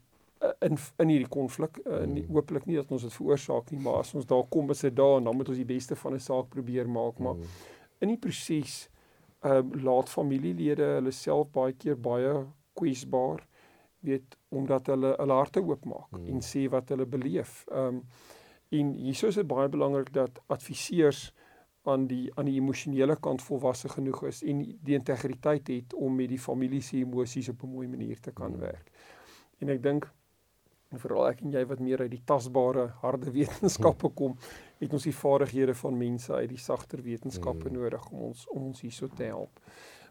in 0.60 0.76
in 0.98 1.08
hierdie 1.08 1.28
konflik. 1.28 1.78
Uh, 1.86 2.04
nie 2.06 2.22
Mm. 2.26 2.34
hopelik 2.34 2.66
nie 2.66 2.76
dat 2.76 2.90
ons 2.90 3.02
dit 3.02 3.12
veroorsaak 3.12 3.70
nie, 3.70 3.80
maar 3.80 3.94
as 4.00 4.14
ons 4.14 4.26
daar 4.26 4.44
kom, 4.48 4.70
is 4.70 4.80
dit 4.80 4.96
daar 4.96 5.16
en 5.16 5.24
dan 5.24 5.36
moet 5.36 5.48
ons 5.48 5.56
die 5.56 5.64
beste 5.74 5.96
van 5.96 6.14
'n 6.14 6.20
saak 6.20 6.48
probeer 6.48 6.88
maak, 6.88 7.18
maar 7.18 7.34
mm, 7.34 7.42
in 8.00 8.08
die 8.08 8.16
proses 8.18 8.88
ehm 9.42 9.56
um, 9.72 9.80
laat 9.82 10.08
familielede 10.08 10.82
hulle 10.82 11.10
self 11.10 11.50
baie 11.50 11.72
keer 11.72 11.96
baie 12.00 12.46
kwesbaar 12.74 13.46
weet 14.00 14.36
omdat 14.50 14.86
hulle 14.86 15.14
hulle 15.18 15.32
harte 15.32 15.60
oopmaak 15.60 16.10
Mm. 16.12 16.26
en 16.26 16.40
sê 16.40 16.68
wat 16.70 16.88
hulle 16.88 17.06
beleef. 17.06 17.64
Ehm 17.70 17.86
um, 17.86 18.02
en 18.70 18.92
hieso 18.94 19.26
is 19.26 19.34
dit 19.34 19.46
baie 19.46 19.68
belangrik 19.68 20.12
dat 20.12 20.40
adviseurs 20.48 21.32
aan 21.84 22.06
die 22.06 22.30
aan 22.36 22.44
die 22.46 22.60
emosionele 22.60 23.16
kant 23.16 23.42
volwasse 23.42 23.88
genoeg 23.88 24.22
is 24.24 24.42
en 24.42 24.62
die 24.82 24.94
integriteit 24.94 25.68
het 25.68 25.94
om 25.94 26.14
met 26.16 26.28
die 26.28 26.38
familie 26.38 26.80
se 26.80 26.96
emosies 26.96 27.48
op 27.48 27.62
'n 27.62 27.68
mooi 27.68 27.88
manier 27.88 28.20
te 28.20 28.30
kan 28.32 28.52
Mm. 28.52 28.58
werk. 28.60 28.90
En 29.58 29.68
ek 29.68 29.82
dink 29.82 30.10
veral 30.98 31.28
ek 31.28 31.40
en 31.42 31.52
jy 31.52 31.64
wat 31.66 31.80
meer 31.80 32.00
uit 32.00 32.10
die 32.10 32.22
tasbare 32.24 32.88
harde 33.02 33.30
wetenskappe 33.30 34.08
kom, 34.14 34.36
het 34.80 34.92
ons 34.92 35.02
die 35.04 35.14
vaardighede 35.14 35.74
van 35.74 35.98
mense 35.98 36.32
uit 36.32 36.48
die 36.48 36.58
sagter 36.58 37.02
wetenskappe 37.02 37.68
Mm. 37.70 37.74
nodig 37.74 38.10
om 38.10 38.18
ons 38.20 38.46
om 38.48 38.62
ons 38.62 38.80
hierso 38.80 39.08
te 39.08 39.24
help. 39.24 39.60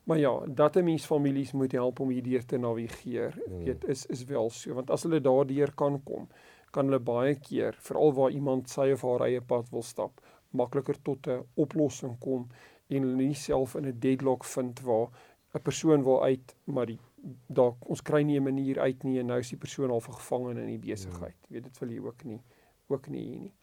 Maar 0.05 0.17
ja, 0.17 0.39
dat 0.47 0.75
'n 0.77 0.83
mens 0.83 1.05
families 1.05 1.51
moet 1.53 1.71
help 1.71 1.99
om 1.99 2.09
hierdeur 2.09 2.45
te 2.45 2.57
navigeer, 2.57 3.37
Mm. 3.47 3.63
weet 3.63 3.83
is 3.87 4.05
is 4.05 4.23
wel 4.25 4.49
so, 4.49 4.73
want 4.73 4.89
as 4.89 5.03
hulle 5.03 5.21
daardeur 5.21 5.71
kan 5.75 6.01
kom, 6.03 6.27
kan 6.71 6.85
hulle 6.85 6.99
baie 6.99 7.35
keer, 7.35 7.75
veral 7.79 8.13
waar 8.13 8.31
iemand 8.31 8.69
sy 8.69 8.91
of 8.93 9.01
haar 9.01 9.21
eie 9.27 9.41
pad 9.41 9.69
wil 9.69 9.81
stap, 9.83 10.21
makliker 10.53 10.95
tot 11.03 11.27
'n 11.27 11.43
oplossing 11.55 12.19
kom 12.19 12.47
en 12.89 13.01
hulle 13.03 13.15
nie 13.15 13.33
self 13.35 13.75
in 13.75 13.85
'n 13.85 13.99
deadlock 13.99 14.43
vind 14.43 14.81
waar 14.81 15.07
'n 15.53 15.61
persoon 15.61 16.03
wil 16.03 16.23
uit, 16.23 16.55
maar 16.65 16.85
die 16.85 16.99
daar 17.47 17.75
ons 17.79 18.01
kry 18.01 18.21
nie 18.23 18.39
'n 18.39 18.43
manier 18.43 18.79
uit 18.79 19.03
nie 19.03 19.19
en 19.19 19.25
nou 19.25 19.39
is 19.39 19.49
die 19.49 19.57
persoon 19.57 19.91
al 19.91 19.99
gevang 19.99 20.49
in 20.49 20.65
die 20.65 20.79
besigheid. 20.79 21.37
Jy 21.47 21.53
weet 21.53 21.63
dit 21.63 21.79
wil 21.79 21.89
jy 21.89 21.99
ook 21.99 22.23
nie 22.23 22.41
ook 22.87 23.07
nie 23.07 23.23
hier 23.23 23.39
nie. 23.39 23.53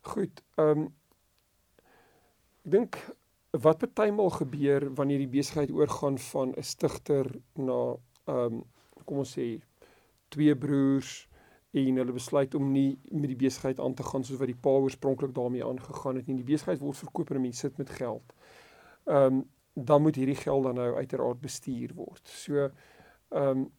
Goed, 0.00 0.42
ehm 0.56 0.78
um, 0.78 0.94
ek 2.64 2.72
dink 2.72 2.98
wat 3.50 3.78
partymal 3.78 4.30
gebeur 4.30 4.94
wanneer 4.94 5.18
die 5.18 5.32
besigheid 5.38 5.70
oorgaan 5.70 6.18
van 6.18 6.52
'n 6.56 6.62
stigter 6.62 7.26
na 7.54 7.96
ehm 8.24 8.60
um, 8.60 8.64
kom 9.04 9.18
ons 9.18 9.38
sê 9.38 9.60
twee 10.28 10.56
broers 10.56 11.28
en 11.70 11.96
hulle 11.96 12.12
besluit 12.12 12.54
om 12.54 12.72
nie 12.72 12.98
met 13.10 13.28
die 13.28 13.36
besigheid 13.36 13.80
aan 13.80 13.94
te 13.94 14.02
gaan 14.02 14.24
soos 14.24 14.38
wat 14.38 14.50
die 14.50 14.60
pa 14.66 14.68
oorspronklik 14.68 15.34
daarmee 15.34 15.64
aangegaan 15.64 16.16
het 16.16 16.26
nie. 16.26 16.36
Die 16.36 16.52
besigheid 16.52 16.80
word 16.80 16.96
verkoop 16.96 17.30
en 17.30 17.40
mense 17.40 17.60
sit 17.60 17.78
met 17.78 17.90
geld. 17.90 18.34
Ehm 19.04 19.24
um, 19.24 19.46
dan 19.84 20.02
moet 20.02 20.16
hierdie 20.16 20.34
geld 20.38 20.64
dan 20.64 20.74
nou 20.74 20.94
uiteraard 20.96 21.40
bestuur 21.40 21.94
word. 21.94 22.28
So 22.28 22.70
ehm 23.30 23.58
um, 23.58 23.70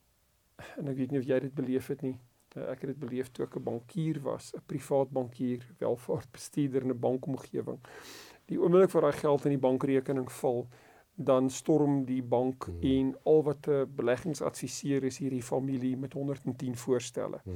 en 0.78 0.88
ek 0.92 0.96
weet 0.98 1.12
nie 1.12 1.20
of 1.20 1.26
jy 1.26 1.40
dit 1.40 1.54
beleef 1.56 1.88
het 1.88 2.02
nie. 2.02 2.18
Uh, 2.58 2.72
Ek 2.72 2.82
het 2.82 2.90
dit 2.90 3.00
beleef 3.00 3.32
toe 3.32 3.46
ek 3.46 3.56
'n 3.56 3.64
bankier 3.64 4.20
was, 4.22 4.52
'n 4.56 4.62
privaat 4.66 5.10
bankier, 5.12 5.64
welvaartbestuurder 5.80 6.82
in 6.82 6.90
'n 6.92 7.00
bankomgewing. 7.00 7.80
Die 8.46 8.60
oomblik 8.60 8.92
waar 8.92 9.02
daai 9.02 9.20
geld 9.20 9.46
in 9.46 9.52
die 9.52 9.60
bankrekening 9.68 10.32
val, 10.32 10.68
dan 11.16 11.50
storm 11.50 12.06
die 12.06 12.24
bank 12.24 12.66
Hmm. 12.66 12.82
en 12.82 13.16
al 13.24 13.44
wat 13.44 13.68
'n 13.68 13.86
beleggingsadviseur 13.96 15.04
is 15.04 15.18
hierdie 15.18 15.44
familie 15.44 15.98
met 15.98 16.14
110 16.14 16.76
voorstelle. 16.76 17.40
mm, 17.46 17.54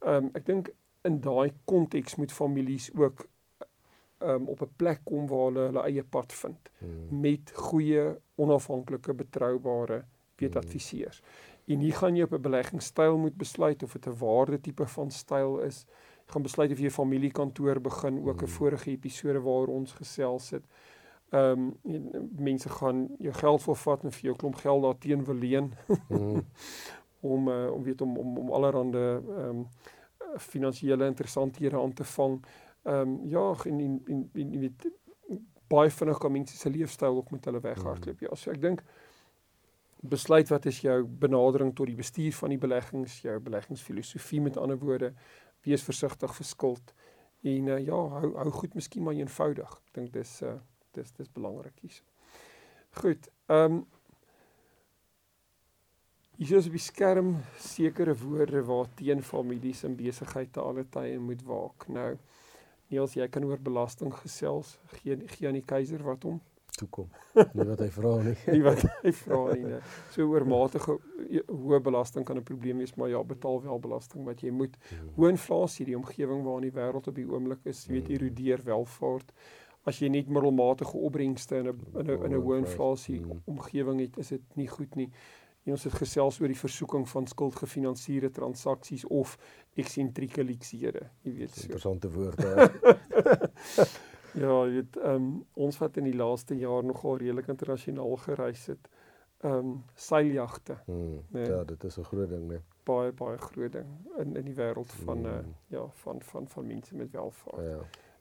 Ehm 0.00 0.24
um, 0.24 0.30
ek 0.34 0.46
dink 0.46 0.70
in 1.04 1.20
daai 1.20 1.52
konteks 1.64 2.16
moet 2.16 2.32
families 2.32 2.90
ook 2.94 3.28
um, 4.24 4.48
op 4.48 4.60
'n 4.62 4.70
plek 4.76 5.00
kom 5.04 5.26
waar 5.26 5.44
hulle 5.52 5.60
hulle 5.66 5.82
eie 5.82 6.02
pad 6.04 6.32
vind 6.32 6.70
mm, 6.80 7.20
met 7.20 7.50
goeie 7.54 8.16
onafhanklike 8.36 9.14
betroubare 9.14 10.04
weet 10.36 10.54
Mm. 10.54 10.60
adviseurs. 10.60 11.22
En 11.66 11.78
hier 11.78 11.94
gaan 11.94 12.16
jy 12.16 12.22
op 12.22 12.32
'n 12.32 12.40
beleggingstyl 12.40 13.16
moet 13.18 13.36
besluit 13.36 13.82
of 13.82 13.92
dit 13.92 14.06
'n 14.06 14.18
waarde 14.18 14.60
tipe 14.60 14.86
van 14.86 15.10
styl 15.10 15.58
is. 15.60 15.86
Jy 16.26 16.32
gaan 16.32 16.42
besluit 16.42 16.72
of 16.72 16.78
jy 16.78 16.86
'n 16.86 16.90
familiekantoor 16.90 17.80
begin, 17.80 18.18
ook 18.28 18.40
'n 18.42 18.44
Mm. 18.44 18.48
vorige 18.50 18.90
episode 18.90 19.40
waar 19.40 19.66
ons 19.66 19.92
gesels 19.92 20.50
het. 20.50 20.64
Ehm 21.30 21.72
um, 21.82 22.08
mense 22.36 22.68
gaan 22.68 23.08
jou 23.18 23.34
geld 23.34 23.64
wil 23.64 23.74
vat 23.74 24.04
en 24.04 24.12
vir 24.12 24.22
jou 24.22 24.36
klomp 24.36 24.54
geld 24.54 24.82
daarteen 24.82 25.24
wil 25.24 25.34
leen 25.34 25.72
mm, 26.08 26.44
om 27.32 27.48
uh, 27.48 27.72
om 27.72 27.82
weet 27.82 28.00
om 28.00 28.16
om 28.16 28.38
om 28.38 28.50
allerhande 28.50 29.22
ehm 29.28 29.48
um, 29.48 29.66
finansiële 30.38 31.06
interessanthede 31.06 31.76
aan 31.80 31.92
te 31.92 32.04
vang. 32.04 32.44
Ehm 32.84 33.00
um, 33.00 33.16
ja, 33.28 33.54
en 33.64 33.80
en 33.80 34.00
en, 34.06 34.52
jy 34.52 34.60
weet 34.66 34.86
baie 35.72 35.90
vinnig 35.90 36.18
kan 36.20 36.32
mense 36.32 36.56
se 36.56 36.70
leefstyl 36.70 37.16
ook 37.16 37.30
met 37.32 37.44
hulle 37.48 37.60
weghardloop. 37.64 38.20
Ja, 38.20 38.36
so 38.36 38.52
ek 38.52 38.60
dink 38.60 38.82
besluit 40.04 40.50
wat 40.52 40.66
is 40.68 40.82
jou 40.84 40.98
benadering 41.04 41.72
tot 41.74 41.88
die 41.88 41.96
bestuur 41.96 42.34
van 42.36 42.52
die 42.52 42.60
beleggings, 42.60 43.22
jou 43.24 43.38
beleggingsfilosofie 43.40 44.42
met 44.44 44.58
ander 44.60 44.76
woorde, 44.78 45.14
wees 45.64 45.82
versigtig 45.82 46.34
vir 46.36 46.46
skuld 46.46 46.92
en 47.44 47.72
uh, 47.72 47.80
ja, 47.80 47.96
hou 48.18 48.34
hou 48.36 48.50
goed 48.60 48.76
miskien 48.76 49.04
maar 49.04 49.16
eenvoudig. 49.16 49.80
Ek 49.88 49.98
dink 49.98 50.12
dis 50.12 50.36
uh, 50.44 50.58
dis 50.96 51.12
dis 51.16 51.32
belangrik 51.32 51.80
hier. 51.82 52.00
Goed. 53.00 53.30
Ehm 53.48 53.80
um, 53.80 53.84
Hier 56.34 56.58
is 56.58 56.66
op 56.66 56.74
die 56.74 56.82
skerm 56.82 57.28
sekere 57.62 58.10
woorde 58.18 58.64
waar 58.66 58.88
teen 58.98 59.20
families 59.22 59.84
en 59.86 59.92
besigheid 59.94 60.48
te 60.52 60.58
alle 60.58 60.82
tye 60.90 61.20
moet 61.22 61.44
waak. 61.46 61.86
Nou 61.86 62.16
Niels, 62.94 63.14
jy 63.18 63.26
kan 63.32 63.44
oor 63.48 63.58
belasting 63.58 64.12
gesels. 64.22 64.76
Gee 65.00 65.16
gee 65.34 65.48
aan 65.50 65.58
die 65.58 65.66
keiser 65.66 66.02
wat 66.06 66.22
hom. 66.28 66.40
toe 66.74 66.88
kom. 66.90 67.06
Nie 67.54 67.64
wat 67.68 67.78
hy 67.84 67.86
vra 67.94 68.12
nie. 68.22 68.32
Nie 68.54 68.62
wat 68.64 68.80
hy 69.04 69.12
vra 69.14 69.36
nie. 69.54 69.60
Nee. 69.62 69.76
So 70.10 70.24
oormatige 70.26 70.96
e- 71.30 71.44
hoë 71.46 71.78
belasting 71.86 72.24
kan 72.26 72.36
'n 72.36 72.42
probleem 72.42 72.78
wees, 72.82 72.96
maar 72.98 73.08
ja, 73.12 73.20
betaal 73.22 73.60
wel 73.62 73.78
belasting 73.78 74.24
wat 74.26 74.40
jy 74.42 74.50
moet. 74.50 74.74
Mm, 74.90 75.12
Hoë 75.16 75.30
inflasie, 75.36 75.86
die 75.86 75.94
omgewing 75.96 76.42
waarin 76.42 76.66
die 76.66 76.72
wêreld 76.74 77.06
op 77.06 77.14
die 77.14 77.26
oomblik 77.30 77.60
is, 77.64 77.84
jy 77.86 77.92
weet 77.92 78.08
Mm. 78.08 78.14
erodeer 78.16 78.60
welvaart. 78.64 79.30
As 79.86 80.00
jy 80.00 80.08
net 80.08 80.26
middelmatige 80.28 80.96
opbrengste 80.98 81.56
in 81.62 81.66
'n 81.68 81.78
in 82.00 82.06
'n 82.10 82.24
in 82.24 82.32
'n 82.32 82.42
hoë 82.42 82.58
inflasie 82.58 83.20
Mm. 83.20 83.40
omgewing 83.46 84.00
het, 84.00 84.18
is 84.18 84.28
dit 84.28 84.42
nie 84.56 84.66
goed 84.68 84.96
nie. 84.96 85.10
En 85.64 85.72
ons 85.72 85.84
het 85.84 85.92
gesels 85.92 86.40
oor 86.40 86.48
die 86.52 86.58
versoeking 86.58 87.08
van 87.08 87.26
skuldgefinansieerde 87.26 88.30
transaksies 88.30 89.04
of 89.06 89.38
eksentrieke 89.74 90.44
leksiede, 90.44 91.08
jy 91.22 91.32
weet 91.38 91.54
so. 91.54 91.62
Interessante 91.62 92.10
woord 92.10 92.36
daar. 92.36 92.74
Ja, 94.34 94.64
jy 94.66 94.70
weet, 94.80 94.96
ehm 94.98 95.14
um, 95.14 95.26
ons 95.54 95.76
wat 95.78 95.96
in 96.00 96.08
die 96.08 96.16
laaste 96.18 96.56
jaar 96.58 96.82
nogal 96.84 97.20
redelik 97.22 97.48
internasionaal 97.52 98.16
gereis 98.26 98.66
het. 98.66 98.88
ehm 99.44 99.54
um, 99.54 99.84
seiljagte. 99.94 100.76
Hmm. 100.84 101.20
Nee. 101.28 101.46
Ja, 101.46 101.64
dit 101.64 101.84
is 101.84 101.98
'n 101.98 102.02
groot 102.02 102.28
ding, 102.28 102.46
nee. 102.48 102.60
Baie 102.82 103.12
baie 103.12 103.38
groot 103.38 103.72
ding 103.72 103.86
in 104.18 104.36
in 104.36 104.44
die 104.44 104.54
wêreld 104.54 104.92
van 105.04 105.18
hmm. 105.18 105.26
uh, 105.26 105.54
ja, 105.66 105.86
van 105.92 106.22
van 106.22 106.48
van 106.48 106.66
mense 106.66 106.96
met 106.96 107.10
welvaart. 107.10 107.62
Ja. 107.62 107.78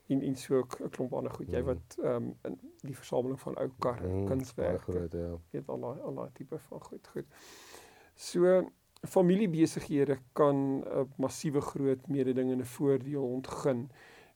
En 0.08 0.22
en 0.22 0.36
so 0.36 0.60
'n 0.60 0.90
klomp 0.90 1.14
ander 1.14 1.32
goed. 1.32 1.50
Jy 1.52 1.62
hmm. 1.62 1.66
wat 1.66 1.98
ehm 2.04 2.16
um, 2.16 2.36
in 2.44 2.60
die 2.82 2.96
versameling 2.96 3.40
van 3.40 3.58
ou 3.58 3.70
karre, 3.80 4.08
hmm. 4.08 4.26
kunswerke. 4.26 4.92
Groot, 4.92 5.12
ja. 5.12 5.38
Weet 5.52 5.70
al 5.70 5.80
daai 5.80 6.00
al 6.00 6.14
daai 6.14 6.30
tipe 6.34 6.60
van 6.60 6.82
goed. 6.82 7.08
Goed. 7.08 7.26
So 8.16 8.72
familiebesighede 9.08 10.18
kan 10.34 10.56
'n 10.80 11.14
massiewe 11.18 11.62
groot 11.62 12.08
mededingende 12.08 12.66
voordeel 12.66 13.24
ontgin. 13.24 13.90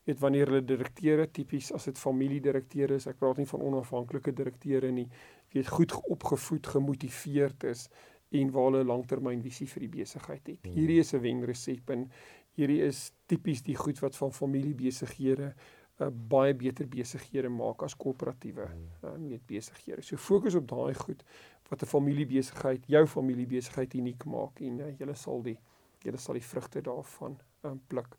Weet 0.03 0.19
wanneer 0.19 0.45
hulle 0.45 0.65
direkteure 0.65 1.31
tipies 1.31 1.71
as 1.73 1.83
dit 1.83 1.97
familiedirekteure 1.97 2.95
is, 2.95 3.07
ek 3.07 3.17
praat 3.17 3.37
nie 3.37 3.47
van 3.47 3.61
onafhanklike 3.61 4.33
direkteure 4.33 4.91
nie, 4.91 5.09
weet 5.51 5.67
goed 5.67 5.95
opgevoed, 6.07 6.67
gemotiveerd 6.67 7.63
is 7.63 7.89
en 8.29 8.51
waar 8.51 8.71
hulle 8.71 8.83
langtermynvisie 8.83 9.67
vir 9.67 9.79
die 9.79 9.89
besigheid 9.89 10.47
het. 10.47 10.65
Hmm. 10.65 10.73
Hierdie 10.75 10.99
is 10.99 11.13
'n 11.13 11.21
wenresep 11.21 11.89
en 11.89 12.11
hierdie 12.57 12.81
is 12.87 13.11
tipies 13.29 13.61
die 13.65 13.75
goed 13.77 13.99
wat 14.01 14.17
van 14.17 14.33
familiebesighede 14.33 15.51
uh, 15.51 16.09
baie 16.09 16.55
beter 16.57 16.87
besighede 16.89 17.49
maak 17.53 17.83
as 17.85 17.95
koöperatiewe 17.99 18.65
uh, 18.67 19.15
met 19.21 19.45
besighede. 19.49 20.03
So 20.05 20.17
fokus 20.17 20.57
op 20.57 20.67
daai 20.69 20.95
goed 20.97 21.23
wat 21.69 21.83
'n 21.83 21.91
familiebesigheid, 21.93 22.85
jou 22.87 23.05
familiebesigheid 23.07 23.93
uniek 23.93 24.25
maak 24.25 24.61
en 24.61 24.79
uh, 24.79 24.93
jy 24.99 25.13
sal 25.13 25.43
die 25.43 25.57
jy 26.03 26.15
sal 26.17 26.37
die 26.37 26.45
vrugte 26.45 26.81
daarvan 26.81 27.37
um, 27.63 27.81
pluk. 27.87 28.17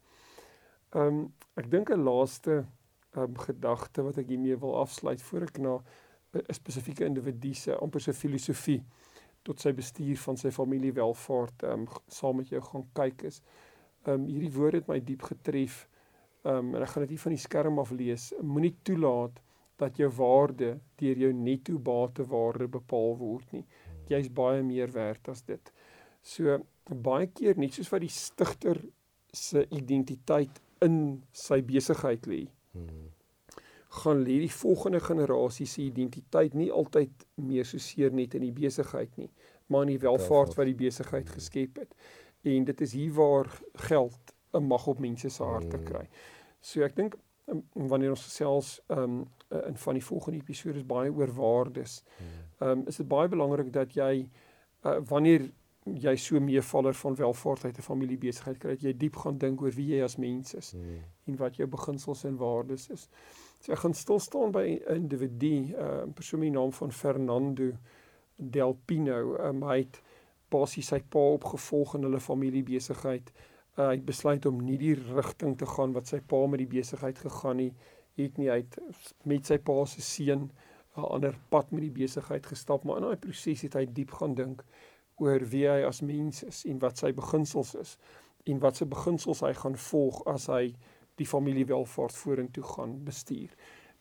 Ehm 0.94 1.06
um, 1.06 1.32
ek 1.56 1.70
dink 1.70 1.90
'n 1.90 2.04
laaste 2.04 2.66
um, 3.16 3.38
gedagte 3.38 4.02
wat 4.02 4.18
ek 4.18 4.28
hiermee 4.28 4.56
wil 4.56 4.76
afsluit 4.78 5.22
voor 5.22 5.42
ek 5.42 5.58
na 5.58 5.78
'n 6.34 6.54
spesifieke 6.54 7.04
individu 7.04 7.54
se 7.54 7.74
amper 7.74 8.00
sy 8.00 8.12
filosofie 8.12 8.82
tot 9.42 9.60
sy 9.60 9.72
bestuur 9.72 10.16
van 10.16 10.36
sy 10.36 10.50
familiewelvaart 10.50 11.62
ehm 11.62 11.80
um, 11.80 11.88
saam 12.06 12.36
met 12.36 12.48
jou 12.48 12.62
gaan 12.62 12.86
kyk 12.92 13.22
is. 13.22 13.40
Ehm 13.40 13.67
um, 14.06 14.26
hierdie 14.28 14.52
woord 14.54 14.78
het 14.80 14.88
my 14.88 15.00
diep 15.04 15.22
getref. 15.22 15.86
Ehm 16.44 16.70
um, 16.70 16.74
en 16.76 16.82
ek 16.82 16.94
gaan 16.94 17.06
dit 17.06 17.16
hier 17.16 17.24
van 17.26 17.34
die 17.34 17.42
skerm 17.42 17.78
af 17.82 17.90
lees. 17.90 18.30
Moenie 18.40 18.76
toelaat 18.82 19.40
dat 19.78 19.96
jou 19.96 20.10
waarde 20.18 20.78
deur 20.98 21.18
jou 21.24 21.32
netto 21.32 21.78
batewaarde 21.78 22.68
bepaal 22.68 23.16
word 23.18 23.52
nie. 23.52 23.64
Jy's 24.08 24.30
baie 24.32 24.62
meer 24.62 24.90
werd 24.92 25.28
as 25.28 25.42
dit. 25.46 25.72
So 26.22 26.58
baie 26.88 27.28
keer 27.30 27.58
net 27.58 27.76
soos 27.76 27.90
wat 27.92 28.02
die 28.02 28.12
stigter 28.12 28.80
se 29.34 29.66
identiteit 29.70 30.62
in 30.82 31.22
sy 31.32 31.60
besigheid 31.62 32.26
lê. 32.26 32.46
gaan 33.88 34.20
lê 34.22 34.38
die 34.42 34.52
volgende 34.52 35.00
generasie 35.00 35.66
se 35.66 35.82
identiteit 35.82 36.54
nie 36.54 36.68
altyd 36.72 37.24
meer 37.40 37.64
so 37.64 37.80
seer 37.80 38.12
net 38.12 38.34
in 38.36 38.44
die 38.44 38.52
besigheid 38.52 39.14
nie, 39.16 39.30
maar 39.66 39.86
in 39.86 39.94
die 39.94 40.02
welvaart 40.02 40.56
wat 40.58 40.68
die 40.68 40.76
besigheid 40.76 41.30
geskep 41.32 41.80
het. 41.82 41.94
En 42.56 42.64
dit 42.64 42.80
is 42.80 42.92
hier 42.92 43.12
waar 43.12 43.60
geld 43.74 44.34
'n 44.52 44.66
mag 44.66 44.86
op 44.86 44.98
mense 44.98 45.28
se 45.28 45.42
harte 45.42 45.78
kry. 45.78 46.08
So 46.60 46.82
ek 46.82 46.96
dink 46.96 47.16
um, 47.46 47.62
wanneer 47.72 48.10
ons 48.10 48.24
gesels 48.24 48.80
um 48.88 49.26
in 49.48 49.76
van 49.76 49.94
die 49.94 50.04
volgende 50.04 50.38
episode 50.38 50.76
is 50.78 50.86
baie 50.86 51.12
oor 51.12 51.32
waardes. 51.34 52.04
Um 52.60 52.86
is 52.86 52.96
dit 52.96 53.08
baie 53.08 53.28
belangrik 53.28 53.72
dat 53.72 53.94
jy 53.94 54.28
uh, 54.84 54.98
wanneer 55.08 55.50
jy 55.96 56.16
so 56.16 56.40
meevaller 56.40 56.94
van 56.94 57.14
welvaart 57.16 57.64
uit 57.64 57.78
'n 57.78 57.82
familiebesigheid 57.82 58.58
kry, 58.58 58.76
jy 58.80 58.92
diep 58.96 59.16
gaan 59.16 59.38
dink 59.38 59.62
oor 59.62 59.72
wie 59.72 59.94
jy 59.94 60.02
as 60.04 60.16
mens 60.16 60.54
is 60.54 60.72
hmm. 60.72 60.98
en 61.26 61.36
wat 61.36 61.56
jou 61.56 61.68
beginsels 61.68 62.24
en 62.24 62.36
waardes 62.36 62.88
is. 62.90 63.08
So 63.60 63.72
ek 63.72 63.78
gaan 63.78 63.94
stil 63.94 64.18
staan 64.18 64.52
by 64.52 64.66
'n 64.68 64.94
individu, 64.94 65.54
'n 65.54 65.74
uh, 65.74 66.12
persoon 66.14 66.40
met 66.40 66.52
die 66.52 66.58
naam 66.58 66.72
van 66.72 66.92
Fernando 66.92 67.72
Del 68.36 68.78
Pino. 68.84 69.36
Um, 69.40 69.62
hy 69.62 69.78
het 69.78 70.02
basies 70.50 70.90
sy 70.92 71.00
pa 71.14 71.24
opgevolg 71.36 71.94
in 71.98 72.08
hulle 72.08 72.20
familiebesigheid 72.20 73.32
uh, 73.32 73.88
hy 73.88 73.94
het 73.96 74.06
besluit 74.08 74.46
om 74.50 74.60
nie 74.64 74.78
die 74.80 74.94
rigting 74.94 75.56
te 75.58 75.66
gaan 75.66 75.94
wat 75.96 76.10
sy 76.12 76.20
pa 76.32 76.44
met 76.46 76.62
die 76.64 76.72
besigheid 76.78 77.18
gegaan 77.26 77.64
het 77.64 77.88
het 78.18 78.38
nie 78.38 78.50
uit 78.50 78.78
met 79.30 79.46
sy 79.46 79.58
pa 79.70 79.84
se 79.86 80.02
seun 80.02 80.50
'n 80.98 81.10
ander 81.14 81.36
pad 81.50 81.72
met 81.72 81.82
die 81.86 81.96
besigheid 82.02 82.46
gestap 82.46 82.84
maar 82.84 83.02
in 83.02 83.08
daai 83.08 83.24
proses 83.26 83.62
het 83.62 83.74
hy 83.74 83.86
diep 83.86 84.14
gaan 84.20 84.34
dink 84.34 84.64
oor 85.22 85.42
wie 85.52 85.66
hy 85.68 85.82
as 85.86 86.02
mens 86.02 86.42
is 86.42 86.64
en 86.70 86.78
wat 86.78 86.98
sy 86.98 87.12
beginsels 87.12 87.74
is 87.74 87.98
en 88.50 88.60
wat 88.62 88.76
se 88.76 88.86
beginsels 88.86 89.42
hy 89.46 89.52
gaan 89.52 89.76
volg 89.90 90.22
as 90.30 90.46
hy 90.52 90.62
die 91.18 91.26
familie 91.26 91.66
welvaart 91.66 92.14
vorentoe 92.14 92.64
gaan 92.64 92.98
bestuur. 93.04 93.50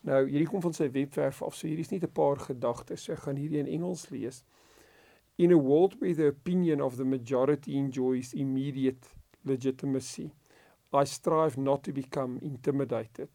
Nou 0.06 0.20
hierdie 0.28 0.46
kom 0.48 0.62
van 0.62 0.76
sy 0.76 0.86
webwerf 0.94 1.42
af. 1.42 1.56
So 1.58 1.66
hierdie 1.66 1.86
is 1.86 1.90
nie 1.90 2.00
'n 2.00 2.12
paar 2.12 2.38
gedagtes. 2.38 3.08
Ek 3.08 3.18
gaan 3.26 3.36
hierdie 3.36 3.58
in 3.58 3.66
Engels 3.66 4.10
lees. 4.10 4.44
In 5.38 5.52
a 5.52 5.58
world 5.58 5.94
where 6.00 6.14
the 6.14 6.26
opinion 6.26 6.80
of 6.80 6.96
the 6.96 7.04
majority 7.04 7.76
enjoys 7.76 8.34
immediate 8.34 9.06
legitimacy. 9.44 10.32
I 10.92 11.04
strive 11.04 11.58
not 11.58 11.82
to 11.84 11.92
become 11.92 12.38
intimidated 12.42 13.28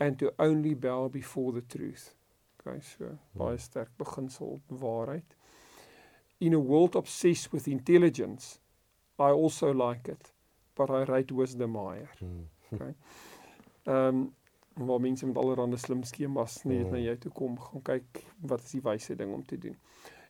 and 0.00 0.18
to 0.18 0.32
only 0.38 0.74
bow 0.74 1.08
before 1.08 1.52
the 1.52 1.60
truth. 1.62 2.14
Okay, 2.60 2.80
so 2.80 3.04
hmm. 3.04 3.38
baie 3.38 3.58
sterk 3.58 3.90
beginsel 3.98 4.60
waarheid. 4.70 5.36
In 6.40 6.54
a 6.54 6.58
world 6.58 6.96
obsessed 6.96 7.52
with 7.52 7.68
intelligence, 7.68 8.58
I 9.18 9.30
also 9.30 9.72
like 9.72 10.08
it, 10.08 10.32
but 10.74 10.90
I 10.90 11.04
rate 11.04 11.32
wisdom 11.32 11.74
higher. 11.74 12.10
Hmm. 12.18 12.46
Okay. 12.72 12.94
Ehm 13.84 14.16
um, 14.16 14.34
waar 14.86 15.00
mense 15.00 15.26
met 15.26 15.36
allerlei 15.36 15.76
slim 15.76 16.02
skemas 16.02 16.62
net 16.64 16.90
na 16.90 16.96
hmm. 16.96 17.02
jou 17.04 17.16
toe 17.18 17.32
kom, 17.32 17.58
gaan 17.60 17.82
kyk 17.82 18.22
wat 18.40 18.62
is 18.64 18.70
die 18.72 18.80
wyse 18.80 19.14
ding 19.14 19.34
om 19.34 19.42
te 19.44 19.58
doen. 19.58 19.76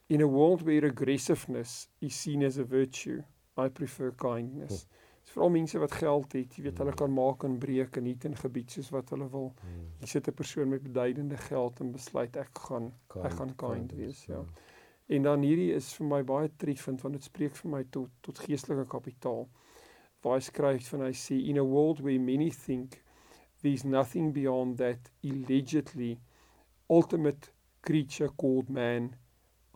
In 0.09 0.21
a 0.21 0.27
world 0.27 0.63
where 0.63 0.87
aggressiveness 0.87 1.89
is 2.01 2.15
seen 2.15 2.43
as 2.43 2.59
a 2.59 2.65
virtue, 2.65 3.23
I 3.57 3.69
prefer 3.69 4.13
kindness. 4.13 4.83
Hmm. 4.83 5.03
Dis 5.23 5.35
veral 5.37 5.53
mense 5.55 5.79
wat 5.79 5.93
geld 5.95 6.33
het, 6.35 6.57
jy 6.57 6.65
weet 6.67 6.81
hulle 6.83 6.93
kan 6.99 7.13
maak 7.15 7.45
en 7.47 7.55
breek 7.63 7.97
en 8.01 8.09
in 8.11 8.37
gebied 8.37 8.75
soos 8.75 8.91
wat 8.91 9.13
hulle 9.15 9.29
wil. 9.31 9.53
Hier 10.01 10.11
sit 10.11 10.29
'n 10.29 10.35
persoon 10.35 10.69
met 10.69 10.83
beduidende 10.83 11.37
geld 11.37 11.81
en 11.81 11.93
besluit 11.93 12.37
ek 12.37 12.59
gaan 12.67 12.93
kind, 13.09 13.25
ek 13.25 13.33
gaan 13.39 13.55
kind, 13.55 13.57
kind 13.57 13.93
wees, 13.93 14.25
ja. 14.27 14.45
En 15.07 15.23
dan 15.23 15.43
hierdie 15.43 15.73
is 15.75 15.93
vir 15.95 16.07
my 16.07 16.23
baie 16.23 16.51
treffend 16.57 17.03
want 17.03 17.15
dit 17.15 17.25
spreek 17.25 17.55
vir 17.57 17.71
my 17.71 17.85
tot 17.91 18.11
tot 18.21 18.39
geestelike 18.39 18.89
kapitaal. 18.89 19.49
Waar 20.23 20.39
hy 20.39 20.41
skryf 20.41 20.89
van 20.89 21.01
hy 21.07 21.13
sê 21.13 21.39
in 21.51 21.59
a 21.59 21.65
world 21.65 22.01
where 22.01 22.19
many 22.19 22.51
think 22.51 23.03
there's 23.63 23.85
nothing 23.85 24.33
beyond 24.33 24.79
that 24.79 25.11
allegedly 25.23 26.19
ultimate 26.89 27.53
creature 27.81 28.31
called 28.37 28.69
man 28.69 29.15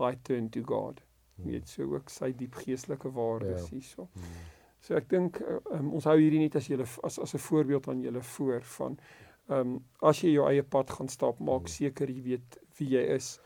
I 0.01 0.15
turn 0.23 0.51
to 0.51 0.63
God. 0.63 1.01
Hmm. 1.37 1.51
Dit 1.51 1.69
sê 1.69 1.85
ook 1.85 2.11
sy 2.11 2.33
diep 2.37 2.55
geestelike 2.55 3.13
waardes 3.13 3.67
ja. 3.69 3.73
hierso. 3.75 4.09
Hmm. 4.13 4.45
So 4.81 4.95
ek 4.95 5.09
dink 5.11 5.41
um, 5.73 5.93
ons 5.97 6.07
hou 6.07 6.17
hierdie 6.19 6.41
net 6.45 6.57
as 6.57 6.69
julle 6.71 6.87
as 7.05 7.19
as 7.19 7.35
'n 7.35 7.43
voorbeeld 7.49 7.89
aan 7.89 8.03
julle 8.05 8.23
voor 8.23 8.63
van 8.79 8.99
ehm 9.49 9.61
um, 9.61 9.85
as 10.03 10.21
jy 10.23 10.33
jou 10.33 10.47
eie 10.49 10.63
pad 10.63 10.91
gaan 10.91 11.09
stap, 11.09 11.39
maak 11.39 11.67
hmm. 11.67 11.75
seker 11.75 12.11
jy 12.11 12.23
weet 12.23 12.59
wie 12.79 12.89
jy 12.97 13.03
is 13.15 13.37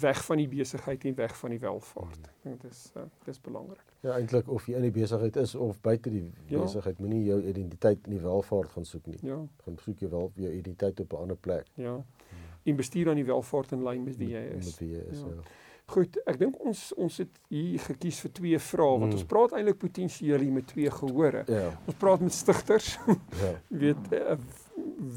weg 0.00 0.24
van 0.24 0.36
die 0.36 0.48
besigheid 0.48 1.04
en 1.04 1.14
weg 1.14 1.36
van 1.36 1.50
die 1.50 1.60
welvaart. 1.60 2.16
Hmm. 2.16 2.36
Ek 2.36 2.44
dink 2.44 2.62
dit 2.62 2.70
is 2.70 2.92
uh, 2.96 3.04
dis 3.24 3.40
belangrik. 3.40 3.86
Ja, 4.00 4.14
eintlik 4.16 4.48
of 4.48 4.66
jy 4.66 4.76
in 4.78 4.86
die 4.88 4.94
besigheid 4.94 5.36
is 5.36 5.54
of 5.54 5.80
buite 5.80 6.10
die 6.10 6.24
ja. 6.46 6.60
besigheid, 6.62 6.98
moenie 6.98 7.24
jou 7.24 7.40
identiteit 7.42 8.06
in 8.06 8.16
die 8.16 8.22
welvaart 8.24 8.70
gaan 8.76 8.84
soek 8.88 9.06
nie. 9.06 9.18
Ja. 9.26 9.40
Gaan 9.64 9.80
soek 9.84 10.00
jy 10.00 10.08
wel 10.08 10.30
jou 10.34 10.52
identiteit 10.52 11.00
op 11.00 11.12
'n 11.12 11.24
ander 11.26 11.36
plek. 11.36 11.66
Ja. 11.74 11.96
Hmm. 11.96 12.46
En 12.62 12.76
bestuur 12.76 13.08
aan 13.08 13.20
die 13.20 13.28
welvaart 13.28 13.72
in 13.72 13.82
lyn 13.82 14.04
met 14.04 14.16
wie 14.16 14.30
jy 14.36 14.44
is. 14.56 14.64
Met 14.66 14.78
wie 14.78 14.92
jy 14.96 15.04
is, 15.10 15.20
ja. 15.20 15.34
ja. 15.34 15.42
Goed, 15.90 16.20
ek 16.30 16.38
dink 16.38 16.58
ons 16.62 16.80
ons 17.00 17.16
het 17.18 17.38
hier 17.50 17.82
gekies 17.82 18.20
vir 18.24 18.32
twee 18.36 18.58
vrae 18.62 18.98
want 19.02 19.10
mm. 19.10 19.18
ons 19.18 19.28
praat 19.32 19.54
eintlik 19.58 19.80
potensieel 19.82 20.44
met 20.54 20.68
twee 20.70 20.90
gehore. 20.94 21.42
Ja. 21.50 21.70
Ons 21.90 21.98
praat 21.98 22.22
met 22.22 22.34
stigters. 22.34 22.92
ja. 23.40 23.52
Weet 23.82 24.12
uh, 24.14 24.36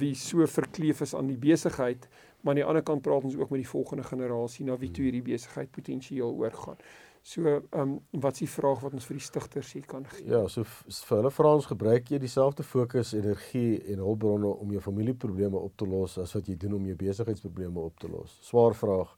wie 0.02 0.14
so 0.18 0.46
verkleef 0.50 1.04
is 1.06 1.14
aan 1.16 1.30
die 1.30 1.40
besigheid, 1.40 2.08
maar 2.42 2.56
aan 2.56 2.62
die 2.64 2.68
ander 2.68 2.86
kant 2.86 3.06
praat 3.06 3.28
ons 3.30 3.38
ook 3.38 3.54
met 3.54 3.62
die 3.62 3.70
volgende 3.70 4.06
generasie 4.08 4.66
na 4.66 4.78
wie 4.82 4.92
toe 4.92 5.06
hierdie 5.06 5.26
besigheid 5.26 5.72
potensieel 5.72 6.34
oorgaan. 6.42 6.82
So, 7.26 7.48
ehm 7.48 7.80
um, 7.80 7.92
wat 8.20 8.34
is 8.34 8.40
die 8.44 8.50
vraag 8.52 8.82
wat 8.84 8.96
ons 8.98 9.06
vir 9.08 9.16
die 9.16 9.24
stigters 9.24 9.70
hier 9.72 9.86
kan 9.88 10.04
gee? 10.12 10.26
Ja, 10.28 10.42
so 10.52 10.66
vir 10.68 11.22
hulle 11.22 11.30
vra 11.32 11.54
ons 11.56 11.70
gebruik 11.70 12.10
jy 12.12 12.18
dieselfde 12.20 12.66
fokus, 12.68 13.14
energie 13.16 13.78
en 13.94 14.02
hulpbronne 14.04 14.50
om 14.52 14.74
jou 14.76 14.82
familieprobleme 14.84 15.56
op 15.56 15.78
te 15.80 15.88
los 15.88 16.18
as 16.20 16.36
wat 16.36 16.50
jy 16.52 16.58
doen 16.60 16.76
om 16.76 16.90
jou 16.92 16.98
besigheidsprobleme 17.00 17.80
op 17.80 18.04
te 18.04 18.12
los? 18.12 18.36
Swaar 18.44 18.76
vraag. 18.76 19.16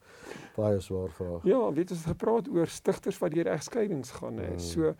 Baie 0.53 0.83
swaar 0.85 1.09
vraag. 1.17 1.49
Ja, 1.49 1.63
weet 1.73 1.95
ons 1.95 2.05
het 2.05 2.13
gepraat 2.13 2.51
oor 2.53 2.69
stigters 2.69 3.17
wat 3.23 3.33
deur 3.33 3.49
egskeidings 3.55 4.13
gaan 4.19 4.37
hè. 4.37 4.51
Hmm. 4.53 4.61
So 4.61 4.93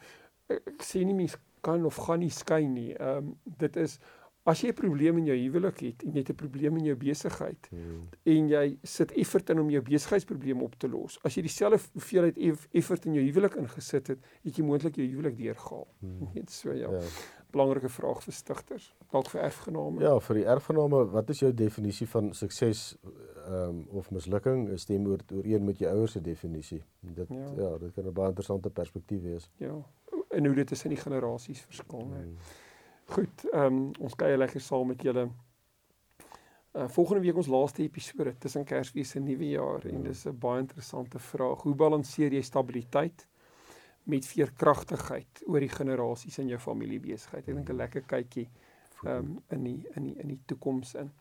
ek, 0.49 0.73
ek 0.73 0.89
sê 0.89 1.05
nie 1.05 1.17
mens 1.21 1.37
kan 1.65 1.85
of 1.85 2.01
gaan 2.07 2.25
nie 2.25 2.33
skei 2.33 2.63
nie. 2.65 2.95
Ehm 2.97 3.29
um, 3.29 3.33
dit 3.61 3.77
is 3.85 3.99
As 4.45 4.61
jy 4.61 4.69
'n 4.69 4.77
probleem 4.77 5.17
in 5.17 5.25
jou 5.25 5.35
huwelik 5.37 5.79
het 5.81 6.03
en 6.05 6.11
jy 6.13 6.21
het 6.21 6.29
'n 6.29 6.35
probleem 6.35 6.77
in 6.77 6.85
jou 6.85 6.95
besigheid 6.95 7.67
hmm. 7.69 8.09
en 8.23 8.47
jy 8.47 8.77
sit 8.83 9.11
effort 9.11 9.49
in 9.49 9.59
om 9.59 9.69
jou 9.69 9.81
besigheidsprobleme 9.81 10.63
op 10.63 10.75
te 10.77 10.87
los. 10.87 11.17
As 11.23 11.35
jy 11.35 11.41
dieselfde 11.41 11.79
hoeveelheid 11.93 12.37
effort 12.71 13.05
in 13.05 13.13
jou 13.13 13.23
huwelik 13.25 13.55
ingesit 13.55 14.07
het, 14.07 14.19
het 14.43 14.55
jy 14.55 14.63
moontlik 14.63 14.95
jou 14.95 15.07
huwelik 15.07 15.37
deurgehaal. 15.37 15.87
Hmm. 15.99 16.29
Net 16.35 16.51
so 16.51 16.71
ja. 16.71 16.91
ja. 16.91 17.01
belangrike 17.51 17.89
vraag 17.89 18.21
vir 18.23 18.33
stigters, 18.33 18.95
dalk 19.11 19.29
vir 19.29 19.41
erfgename. 19.41 20.01
Ja, 20.01 20.19
vir 20.19 20.35
die 20.35 20.45
erfgename, 20.45 21.05
wat 21.09 21.29
is 21.29 21.39
jou 21.39 21.53
definisie 21.53 22.07
van 22.07 22.33
sukses 22.33 22.97
ehm 23.45 23.69
um, 23.69 23.87
of 23.89 24.11
mislukking? 24.11 24.67
Stem 24.79 25.07
oor 25.07 25.21
ooreen 25.33 25.65
met 25.65 25.77
jou 25.77 25.89
ouers 25.89 26.11
se 26.11 26.21
definisie. 26.21 26.83
Dit 26.99 27.29
ja. 27.29 27.49
ja, 27.57 27.77
dit 27.77 27.93
kan 27.93 28.05
'n 28.05 28.13
baie 28.13 28.29
interessante 28.29 28.69
perspektief 28.69 29.21
wees. 29.21 29.49
Ja. 29.57 29.73
En 30.29 30.45
hoe 30.45 30.55
dit 30.55 30.67
tussen 30.67 30.89
die 30.89 30.97
generasies 30.97 31.61
verskil. 31.61 32.01
Hmm. 32.01 32.37
Goed, 33.05 33.45
ehm 33.51 33.65
um, 33.65 33.91
ons 33.99 34.15
kuier 34.17 34.37
lekker 34.37 34.61
saam 34.61 34.87
met 34.87 35.01
julle. 35.05 35.27
Uh, 36.75 36.87
volgende 36.89 37.21
week 37.21 37.37
ons 37.37 37.47
laaste 37.47 37.83
episode 37.83 38.33
tussen 38.41 38.65
Kersfees 38.65 39.13
en 39.15 39.23
Nuwejaar 39.23 39.85
en 39.85 40.03
dis 40.03 40.25
'n 40.25 40.37
baie 40.39 40.59
interessante 40.59 41.19
vraag. 41.19 41.61
Hoe 41.61 41.75
balanseer 41.75 42.33
jy 42.33 42.41
stabiliteit 42.41 43.27
met 44.03 44.25
veerkragtigheid 44.25 45.43
oor 45.45 45.59
die 45.59 45.69
generasies 45.69 46.37
in 46.37 46.47
jou 46.47 46.59
familiebesigheid. 46.59 47.47
Ek 47.47 47.55
dink 47.55 47.69
'n 47.69 47.77
lekker 47.77 48.01
kykie 48.01 48.49
ehm 49.03 49.17
um, 49.17 49.43
in 49.49 49.63
die 49.63 49.87
in 49.95 50.03
die 50.03 50.15
in 50.21 50.27
die 50.27 50.41
toekoms 50.45 50.95
in. 50.95 51.11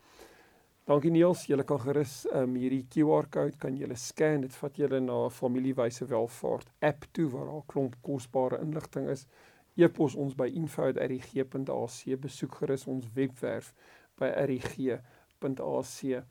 Dankie 0.85 1.11
Niels, 1.11 1.47
jy 1.47 1.63
kan 1.65 1.81
gerus 1.81 2.27
ehm 2.33 2.43
um, 2.43 2.55
hierdie 2.55 2.87
QR-kode 2.89 3.57
kan 3.59 3.77
jy 3.77 3.95
scan. 3.95 4.41
Dit 4.41 4.55
vat 4.55 4.77
julle 4.77 5.01
na 5.01 5.29
familiewyse 5.29 6.07
welvaart 6.07 6.73
app 6.81 7.05
toe 7.13 7.29
waar 7.31 7.47
daar 7.47 7.63
'n 7.63 7.67
klomp 7.67 7.95
kosbare 8.01 8.61
inligting 8.61 9.09
is. 9.09 9.27
E-pos 9.75 10.15
ons 10.15 10.35
by 10.35 10.47
info@rg.ac 10.55 12.21
besoek 12.21 12.55
gerus 12.55 12.87
ons 12.87 13.07
webwerf 13.15 13.73
by 14.19 14.31
rg.ac. 14.47 16.23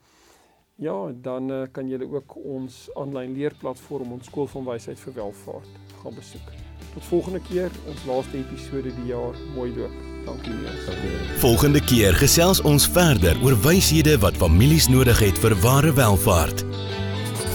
Ja, 0.76 1.12
dan 1.12 1.50
uh, 1.50 1.62
kan 1.72 1.88
julle 1.88 2.08
ook 2.10 2.34
ons 2.36 2.88
aanlyn 2.98 3.36
leerplatform 3.36 4.12
ons 4.12 4.26
skool 4.26 4.48
van 4.50 4.64
wysheid 4.64 4.98
vir 4.98 5.14
welvaart 5.20 5.76
gaan 6.02 6.14
besoek. 6.14 6.50
Tot 6.94 7.04
volgende 7.04 7.40
keer, 7.46 7.70
ons 7.90 8.02
laaste 8.08 8.38
episode 8.38 8.90
die 8.96 9.06
jaar. 9.12 9.38
Mooi 9.54 9.70
loop. 9.76 9.94
Dankie 10.24 10.52
Niels. 10.52 11.38
Volgende 11.42 11.82
keer 11.84 12.14
gesels 12.14 12.62
ons 12.62 12.88
verder 12.88 13.38
oor 13.44 13.56
wyshede 13.66 14.16
wat 14.24 14.38
families 14.40 14.88
nodig 14.88 15.20
het 15.20 15.38
vir 15.42 15.56
ware 15.62 15.92
welvaart. 15.92 16.64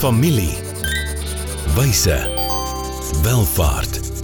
Familie. 0.04 0.54
Wyse. 1.76 2.20
Welvaart. 3.24 4.19